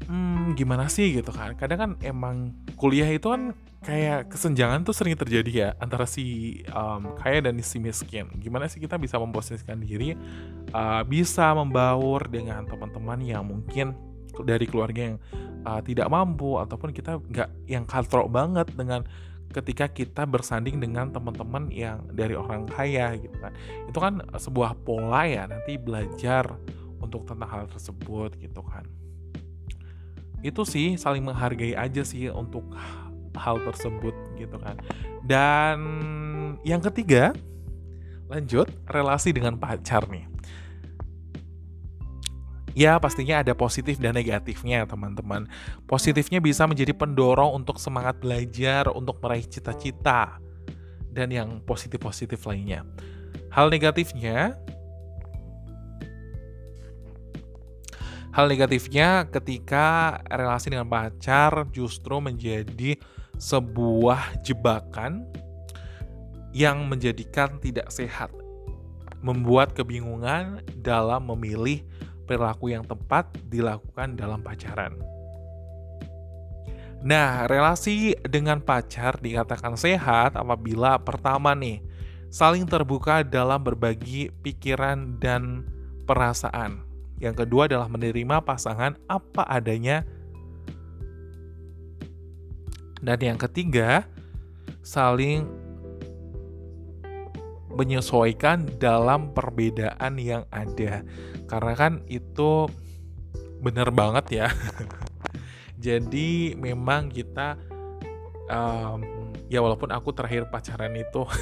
hmm, 0.06 0.54
gimana 0.54 0.86
sih 0.86 1.16
gitu 1.16 1.32
kan. 1.32 1.56
Kadang 1.56 1.78
kan 1.78 1.90
emang 2.00 2.54
kuliah 2.76 3.08
itu 3.08 3.28
kan 3.28 3.52
kayak 3.84 4.32
kesenjangan 4.32 4.80
tuh 4.84 4.96
sering 4.96 5.12
terjadi 5.12 5.50
ya 5.52 5.68
antara 5.76 6.08
si 6.08 6.58
um, 6.72 7.16
kaya 7.20 7.44
dan 7.44 7.60
si 7.60 7.76
miskin. 7.82 8.28
Gimana 8.40 8.68
sih 8.70 8.80
kita 8.80 8.96
bisa 8.96 9.20
memposisikan 9.20 9.80
diri 9.80 10.16
uh, 10.72 11.02
bisa 11.04 11.52
membaur 11.52 12.24
dengan 12.28 12.64
teman-teman 12.64 13.20
yang 13.20 13.44
mungkin 13.44 13.92
dari 14.42 14.66
keluarga 14.66 15.14
yang 15.14 15.16
uh, 15.68 15.78
tidak 15.84 16.08
mampu 16.10 16.56
ataupun 16.58 16.90
kita 16.90 17.20
nggak 17.20 17.50
yang 17.68 17.84
katrok 17.84 18.26
banget 18.32 18.66
dengan 18.72 19.04
ketika 19.54 19.86
kita 19.86 20.26
bersanding 20.26 20.82
dengan 20.82 21.14
teman-teman 21.14 21.70
yang 21.70 22.02
dari 22.10 22.34
orang 22.34 22.66
kaya 22.66 23.14
gitu 23.20 23.36
kan. 23.38 23.52
Itu 23.86 23.98
kan 24.00 24.24
sebuah 24.34 24.80
pola 24.82 25.28
ya 25.28 25.46
nanti 25.46 25.78
belajar 25.78 26.50
untuk 26.98 27.28
tentang 27.28 27.46
hal 27.52 27.64
tersebut 27.68 28.34
gitu 28.40 28.64
kan 28.64 28.88
itu 30.44 30.62
sih 30.68 31.00
saling 31.00 31.24
menghargai 31.24 31.72
aja 31.72 32.04
sih 32.04 32.28
untuk 32.28 32.68
hal 33.34 33.58
tersebut 33.64 34.12
gitu 34.36 34.60
kan 34.60 34.76
dan 35.24 35.80
yang 36.62 36.84
ketiga 36.84 37.32
lanjut 38.28 38.68
relasi 38.86 39.32
dengan 39.32 39.56
pacar 39.56 40.04
nih 40.06 40.28
Ya 42.74 42.98
pastinya 42.98 43.38
ada 43.38 43.54
positif 43.54 44.02
dan 44.02 44.18
negatifnya 44.18 44.82
teman-teman. 44.82 45.46
Positifnya 45.86 46.42
bisa 46.42 46.66
menjadi 46.66 46.90
pendorong 46.90 47.54
untuk 47.54 47.78
semangat 47.78 48.18
belajar, 48.18 48.90
untuk 48.90 49.22
meraih 49.22 49.46
cita-cita, 49.46 50.42
dan 51.14 51.30
yang 51.30 51.62
positif-positif 51.62 52.42
lainnya. 52.42 52.82
Hal 53.54 53.70
negatifnya, 53.70 54.58
hal 58.34 58.50
negatifnya 58.50 59.30
ketika 59.30 60.18
relasi 60.26 60.74
dengan 60.74 60.90
pacar 60.90 61.70
justru 61.70 62.18
menjadi 62.18 62.98
sebuah 63.38 64.42
jebakan 64.42 65.22
yang 66.50 66.86
menjadikan 66.90 67.62
tidak 67.62 67.90
sehat, 67.94 68.34
membuat 69.22 69.74
kebingungan 69.78 70.66
dalam 70.82 71.30
memilih 71.30 71.86
perilaku 72.26 72.74
yang 72.74 72.82
tepat 72.82 73.30
dilakukan 73.46 74.18
dalam 74.18 74.42
pacaran. 74.42 74.98
Nah, 77.04 77.44
relasi 77.46 78.16
dengan 78.24 78.64
pacar 78.64 79.20
dikatakan 79.20 79.76
sehat 79.76 80.34
apabila 80.34 80.96
pertama 80.98 81.52
nih, 81.52 81.84
saling 82.32 82.64
terbuka 82.64 83.20
dalam 83.20 83.60
berbagi 83.60 84.32
pikiran 84.40 85.20
dan 85.20 85.68
perasaan. 86.08 86.83
Yang 87.22 87.46
kedua 87.46 87.70
adalah 87.70 87.86
menerima 87.86 88.42
pasangan 88.42 88.98
apa 89.06 89.46
adanya. 89.46 90.02
Dan 93.04 93.20
yang 93.20 93.38
ketiga, 93.38 94.08
saling 94.80 95.44
menyesuaikan 97.74 98.64
dalam 98.80 99.34
perbedaan 99.34 100.16
yang 100.16 100.48
ada. 100.48 101.04
Karena 101.50 101.74
kan 101.74 102.00
itu 102.08 102.70
bener 103.60 103.92
banget 103.92 104.44
ya. 104.44 104.46
Jadi 105.84 106.56
memang 106.56 107.12
kita 107.12 107.60
um, 108.48 109.04
ya 109.52 109.60
walaupun 109.60 109.92
aku 109.92 110.16
terakhir 110.16 110.48
pacaran 110.48 110.96
itu. 110.96 111.28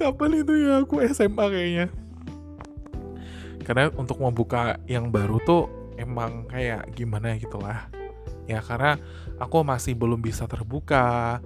Kapan 0.00 0.42
itu 0.42 0.52
ya? 0.58 0.82
Aku 0.82 0.98
SMA 1.06 1.44
kayaknya 1.48 1.99
karena 3.66 3.92
untuk 3.94 4.20
membuka 4.20 4.80
yang 4.88 5.12
baru 5.12 5.38
tuh 5.44 5.62
emang 6.00 6.48
kayak 6.48 6.90
gimana 6.96 7.36
gitu 7.36 7.60
lah 7.60 7.92
ya 8.48 8.64
karena 8.64 8.98
aku 9.38 9.62
masih 9.62 9.94
belum 9.94 10.18
bisa 10.18 10.48
terbuka 10.50 11.38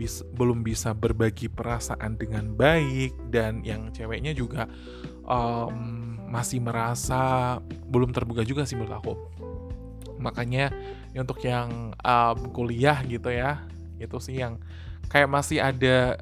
bis, 0.00 0.24
belum 0.32 0.64
bisa 0.64 0.96
berbagi 0.96 1.52
perasaan 1.52 2.16
dengan 2.16 2.56
baik 2.56 3.12
dan 3.28 3.60
yang 3.60 3.92
ceweknya 3.92 4.32
juga 4.32 4.64
um, 5.28 6.16
masih 6.32 6.64
merasa 6.64 7.58
belum 7.84 8.16
terbuka 8.16 8.40
juga 8.46 8.64
sih 8.64 8.80
menurut 8.80 8.96
aku. 8.96 9.14
Makanya 10.16 10.72
untuk 11.12 11.44
yang 11.44 11.92
um, 12.00 12.38
kuliah 12.56 12.96
gitu 13.04 13.28
ya 13.28 13.60
itu 14.00 14.16
sih 14.24 14.40
yang 14.40 14.56
kayak 15.12 15.28
masih 15.28 15.60
ada 15.60 16.16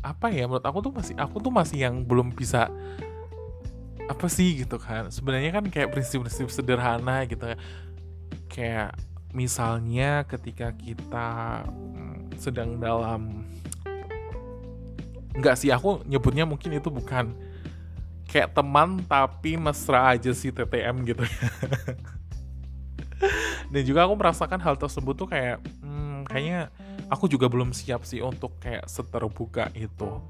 apa 0.00 0.32
ya 0.32 0.48
menurut 0.48 0.64
aku 0.64 0.78
tuh 0.80 0.92
masih 0.94 1.14
aku 1.20 1.36
tuh 1.42 1.52
masih 1.52 1.84
yang 1.84 2.06
belum 2.06 2.32
bisa 2.32 2.72
apa 4.08 4.26
sih 4.26 4.64
gitu 4.64 4.80
kan? 4.80 5.12
Sebenarnya 5.12 5.52
kan 5.52 5.64
kayak 5.68 5.92
prinsip-prinsip 5.92 6.48
sederhana 6.48 7.28
gitu. 7.28 7.54
Ya 7.54 7.56
kayak 8.48 8.96
misalnya 9.30 10.24
ketika 10.24 10.72
kita 10.74 11.62
sedang 12.40 12.80
dalam 12.80 13.44
nggak 15.38 15.54
sih 15.54 15.70
aku 15.70 16.02
nyebutnya 16.08 16.48
mungkin 16.48 16.74
itu 16.74 16.90
bukan 16.90 17.36
kayak 18.26 18.56
teman 18.56 18.98
tapi 19.06 19.54
mesra 19.54 20.16
aja 20.16 20.34
sih 20.34 20.50
TTM 20.50 21.06
gitu. 21.06 21.22
Ya 21.22 21.46
dan 23.72 23.82
juga 23.84 24.06
aku 24.06 24.14
merasakan 24.18 24.60
hal 24.62 24.74
tersebut 24.78 25.14
tuh 25.14 25.28
kayak 25.30 25.58
hmm, 25.82 26.26
kayaknya 26.26 26.72
aku 27.10 27.26
juga 27.30 27.46
belum 27.50 27.74
siap 27.74 28.02
sih 28.06 28.22
untuk 28.24 28.56
kayak 28.62 28.86
seterbuka 28.90 29.70
itu. 29.76 30.22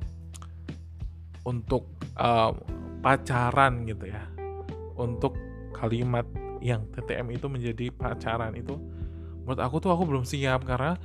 Untuk 1.44 1.88
uh, 2.20 2.52
pacaran 3.00 3.86
gitu 3.86 4.10
ya. 4.10 4.26
Untuk 4.98 5.38
kalimat 5.70 6.26
yang 6.58 6.90
TTM 6.90 7.38
itu 7.38 7.46
menjadi 7.46 7.86
pacaran 7.94 8.54
itu 8.58 8.74
menurut 9.46 9.60
aku 9.62 9.78
tuh 9.78 9.90
aku 9.94 10.04
belum 10.04 10.24
siap. 10.26 10.66
Karena 10.66 10.98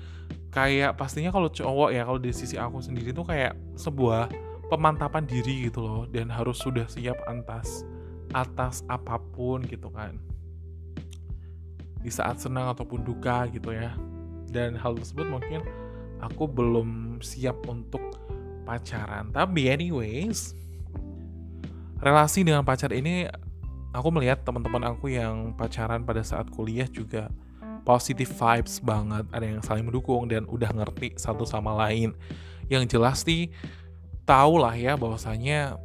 kayak 0.49 0.97
pastinya 0.97 1.29
kalau 1.29 1.49
cowok 1.49 1.89
ya 1.93 2.03
kalau 2.05 2.19
di 2.19 2.33
sisi 2.33 2.57
aku 2.57 2.81
sendiri 2.81 3.13
tuh 3.13 3.25
kayak 3.25 3.53
sebuah 3.77 4.29
pemantapan 4.67 5.23
diri 5.23 5.69
gitu 5.69 5.85
loh. 5.85 6.01
Dan 6.09 6.33
harus 6.33 6.59
sudah 6.59 6.89
siap 6.89 7.17
atas 7.29 7.85
atas 8.33 8.81
apa 8.89 9.21
pun 9.21 9.61
gitu 9.69 9.93
kan. 9.93 10.17
Di 12.03 12.11
saat 12.11 12.41
senang 12.41 12.73
ataupun 12.73 13.05
duka 13.05 13.45
gitu 13.53 13.71
ya. 13.71 13.93
Dan 14.49 14.77
hal 14.77 14.97
tersebut 14.97 15.29
mungkin 15.29 15.61
aku 16.21 16.49
belum 16.49 17.21
siap 17.21 17.61
untuk 17.69 18.01
pacaran. 18.63 19.29
Tapi 19.29 19.69
anyways 19.69 20.62
relasi 22.03 22.43
dengan 22.43 22.67
pacar 22.67 22.91
ini 22.91 23.31
aku 23.95 24.11
melihat 24.11 24.43
teman-teman 24.43 24.91
aku 24.91 25.15
yang 25.15 25.55
pacaran 25.55 26.03
pada 26.03 26.19
saat 26.19 26.51
kuliah 26.51 26.85
juga 26.91 27.31
positive 27.87 28.31
vibes 28.31 28.83
banget, 28.83 29.23
ada 29.31 29.45
yang 29.45 29.63
saling 29.63 29.87
mendukung 29.87 30.27
dan 30.27 30.43
udah 30.47 30.71
ngerti 30.71 31.15
satu 31.15 31.47
sama 31.47 31.71
lain. 31.87 32.11
Yang 32.67 32.83
jelas 32.95 33.23
sih 33.23 33.51
tahu 34.23 34.59
lah 34.59 34.75
ya 34.75 34.95
bahwasanya 34.95 35.79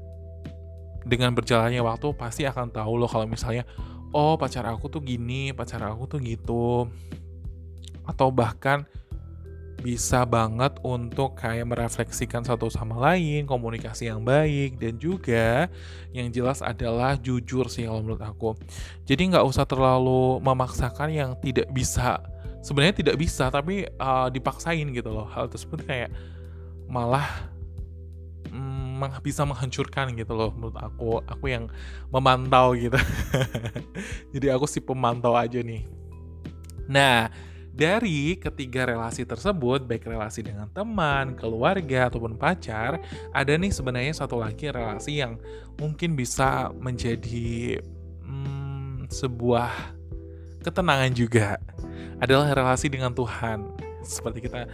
dengan 1.07 1.35
berjalannya 1.35 1.83
waktu 1.83 2.15
pasti 2.15 2.47
akan 2.47 2.71
tahu 2.71 2.99
loh 2.99 3.11
kalau 3.11 3.27
misalnya 3.27 3.67
oh 4.15 4.39
pacar 4.39 4.67
aku 4.67 4.91
tuh 4.91 5.03
gini, 5.03 5.55
pacar 5.55 5.83
aku 5.87 6.07
tuh 6.07 6.19
gitu. 6.23 6.87
Atau 8.07 8.35
bahkan 8.35 8.89
bisa 9.79 10.27
banget 10.27 10.75
untuk 10.83 11.39
kayak 11.39 11.71
merefleksikan 11.71 12.43
satu 12.43 12.67
sama 12.67 12.99
lain, 12.99 13.47
komunikasi 13.47 14.11
yang 14.11 14.27
baik, 14.27 14.75
dan 14.77 14.99
juga 14.99 15.71
yang 16.11 16.29
jelas 16.35 16.59
adalah 16.61 17.15
jujur 17.15 17.71
sih 17.71 17.87
kalau 17.87 18.03
menurut 18.03 18.23
aku. 18.23 18.51
Jadi 19.07 19.31
nggak 19.31 19.47
usah 19.47 19.63
terlalu 19.65 20.43
memaksakan 20.43 21.09
yang 21.15 21.31
tidak 21.39 21.71
bisa. 21.71 22.19
Sebenarnya 22.59 22.99
tidak 22.99 23.17
bisa, 23.23 23.49
tapi 23.55 23.87
uh, 24.03 24.27
dipaksain 24.35 24.91
gitu 24.91 25.15
loh. 25.15 25.31
Hal 25.31 25.47
tersebut 25.47 25.87
kayak 25.87 26.11
malah 26.91 27.47
mm, 28.51 29.23
bisa 29.23 29.47
menghancurkan 29.47 30.11
gitu 30.19 30.35
loh 30.35 30.51
menurut 30.59 30.75
aku. 30.75 31.23
Aku 31.23 31.47
yang 31.47 31.71
memantau 32.11 32.75
gitu. 32.75 32.99
Jadi 34.35 34.47
aku 34.51 34.67
si 34.67 34.83
pemantau 34.83 35.39
aja 35.39 35.63
nih. 35.63 35.87
Nah, 36.91 37.31
dari 37.79 38.35
ketiga 38.35 38.91
relasi 38.91 39.23
tersebut, 39.23 39.87
baik 39.87 40.11
relasi 40.11 40.43
dengan 40.43 40.67
teman, 40.75 41.39
keluarga, 41.39 42.11
ataupun 42.11 42.35
pacar, 42.35 42.99
ada 43.31 43.53
nih 43.55 43.71
sebenarnya 43.71 44.19
satu 44.19 44.43
lagi 44.43 44.67
relasi 44.67 45.23
yang 45.23 45.39
mungkin 45.79 46.19
bisa 46.19 46.75
menjadi 46.75 47.79
hmm, 48.27 49.07
sebuah 49.07 49.95
ketenangan 50.67 51.15
juga. 51.15 51.63
Adalah 52.19 52.51
relasi 52.51 52.91
dengan 52.91 53.15
Tuhan. 53.15 53.71
Seperti 54.03 54.51
kita 54.51 54.67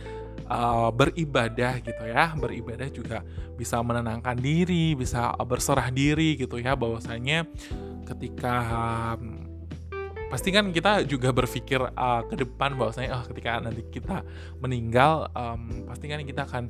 uh, 0.48 0.88
beribadah 0.88 1.84
gitu 1.84 2.04
ya, 2.08 2.32
beribadah 2.32 2.88
juga 2.88 3.20
bisa 3.60 3.84
menenangkan 3.84 4.40
diri, 4.40 4.96
bisa 4.96 5.28
berserah 5.44 5.92
diri 5.92 6.40
gitu 6.40 6.56
ya, 6.56 6.72
bahwasanya 6.72 7.44
ketika 8.08 8.56
um, 9.20 9.43
pasti 10.32 10.48
kan 10.50 10.70
kita 10.74 11.04
juga 11.06 11.30
berpikir 11.30 11.80
uh, 11.80 12.22
ke 12.26 12.34
depan 12.34 12.74
bahwasanya 12.74 13.20
oh 13.20 13.24
ketika 13.28 13.60
nanti 13.62 13.82
kita 13.88 14.24
meninggal 14.58 15.30
um, 15.36 15.88
pasti 15.88 16.10
kan 16.10 16.20
kita 16.24 16.42
akan 16.48 16.64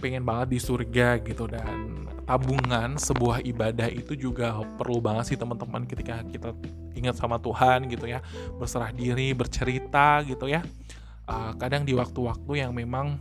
pengen 0.00 0.24
banget 0.24 0.56
di 0.56 0.58
surga 0.58 1.20
gitu. 1.20 1.44
Dan 1.44 2.08
tabungan 2.24 2.96
sebuah 2.96 3.44
ibadah 3.44 3.90
itu 3.92 4.16
juga 4.16 4.56
perlu 4.80 4.98
banget 5.02 5.34
sih 5.34 5.38
teman-teman 5.38 5.84
ketika 5.84 6.24
kita 6.24 6.56
ingat 6.96 7.20
sama 7.20 7.36
Tuhan 7.36 7.86
gitu 7.92 8.08
ya. 8.08 8.24
Berserah 8.56 8.90
diri 8.96 9.36
bercerita 9.36 10.24
gitu 10.24 10.48
ya. 10.48 10.64
Uh, 11.28 11.54
kadang 11.60 11.86
di 11.86 11.94
waktu-waktu 11.94 12.66
yang 12.66 12.74
memang 12.74 13.20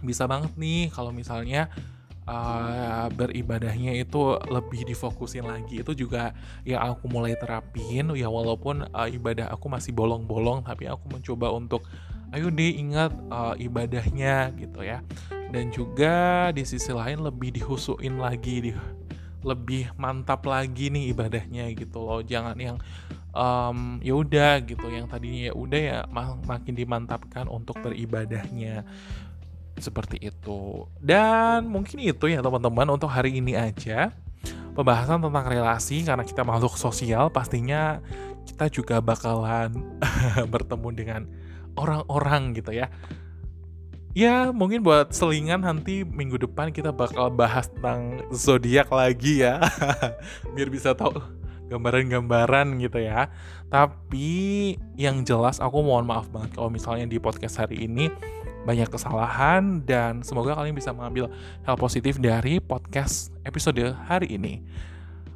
bisa 0.00 0.24
banget 0.24 0.52
nih 0.56 0.88
kalau 0.88 1.12
misalnya 1.12 1.68
uh, 2.30 3.06
beribadahnya 3.10 3.98
itu 3.98 4.38
lebih 4.46 4.86
difokusin 4.86 5.44
lagi. 5.44 5.82
Itu 5.82 5.98
juga 5.98 6.30
yang 6.62 6.94
aku 6.94 7.10
mulai 7.10 7.34
terapin. 7.34 8.14
Ya 8.14 8.30
walaupun 8.30 8.86
uh, 8.94 9.08
ibadah 9.10 9.50
aku 9.50 9.66
masih 9.66 9.90
bolong-bolong 9.90 10.62
tapi 10.62 10.86
aku 10.86 11.10
mencoba 11.10 11.50
untuk 11.50 11.82
ayo 12.30 12.46
deh 12.46 12.78
ingat 12.78 13.10
uh, 13.28 13.58
ibadahnya 13.58 14.54
gitu 14.54 14.86
ya. 14.86 15.02
Dan 15.50 15.74
juga 15.74 16.48
di 16.54 16.62
sisi 16.62 16.94
lain 16.94 17.26
lebih 17.26 17.50
dihusuin 17.50 18.22
lagi 18.22 18.70
di 18.70 18.72
lebih 19.40 19.90
mantap 19.96 20.46
lagi 20.46 20.92
nih 20.92 21.10
ibadahnya 21.10 21.74
gitu 21.74 21.98
loh. 22.06 22.22
Jangan 22.22 22.54
yang 22.54 22.78
um, 23.34 23.98
ya 23.98 24.14
udah 24.14 24.62
gitu. 24.62 24.86
Yang 24.86 25.10
tadinya 25.10 25.40
ya 25.50 25.54
udah 25.58 25.80
ya 25.80 25.98
mak 26.06 26.46
makin 26.46 26.74
dimantapkan 26.78 27.50
untuk 27.50 27.82
beribadahnya 27.82 28.86
seperti 29.80 30.20
itu. 30.20 30.86
Dan 31.00 31.68
mungkin 31.68 31.98
itu 32.00 32.28
ya 32.30 32.44
teman-teman 32.44 32.94
untuk 32.94 33.10
hari 33.10 33.40
ini 33.40 33.56
aja. 33.56 34.12
Pembahasan 34.76 35.20
tentang 35.20 35.46
relasi 35.50 36.06
karena 36.06 36.22
kita 36.22 36.46
makhluk 36.46 36.78
sosial 36.78 37.28
pastinya 37.28 37.98
kita 38.46 38.70
juga 38.70 39.02
bakalan 39.02 39.74
bertemu 40.52 40.88
dengan 40.94 41.22
orang-orang 41.76 42.56
gitu 42.56 42.72
ya. 42.72 42.88
Ya, 44.10 44.50
mungkin 44.50 44.82
buat 44.82 45.14
selingan 45.14 45.62
nanti 45.62 46.02
minggu 46.02 46.34
depan 46.42 46.74
kita 46.74 46.90
bakal 46.90 47.30
bahas 47.30 47.70
tentang 47.70 48.18
zodiak 48.34 48.90
lagi 48.90 49.46
ya. 49.46 49.62
Biar 50.54 50.66
bisa 50.66 50.98
tahu 50.98 51.14
gambaran-gambaran 51.70 52.74
gitu 52.82 52.98
ya. 52.98 53.30
Tapi 53.70 54.74
yang 54.98 55.22
jelas 55.22 55.62
aku 55.62 55.78
mohon 55.86 56.10
maaf 56.10 56.26
banget 56.26 56.58
kalau 56.58 56.74
misalnya 56.74 57.06
di 57.06 57.22
podcast 57.22 57.62
hari 57.62 57.86
ini 57.86 58.10
banyak 58.64 58.88
kesalahan 58.88 59.82
dan 59.84 60.20
semoga 60.20 60.56
kalian 60.56 60.76
bisa 60.76 60.92
mengambil 60.92 61.32
hal 61.64 61.76
positif 61.80 62.20
dari 62.20 62.60
podcast 62.60 63.32
episode 63.44 63.96
hari 64.06 64.36
ini. 64.36 64.60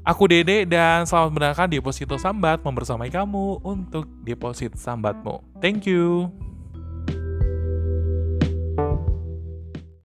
Aku 0.05 0.29
Dede 0.29 0.69
dan 0.69 1.09
selamat 1.09 1.31
mendengarkan 1.33 1.69
Deposito 1.73 2.21
Sambat 2.21 2.61
membersamai 2.61 3.09
kamu 3.09 3.65
untuk 3.65 4.05
deposit 4.21 4.77
sambatmu. 4.77 5.41
Thank 5.65 5.89
you. 5.89 6.29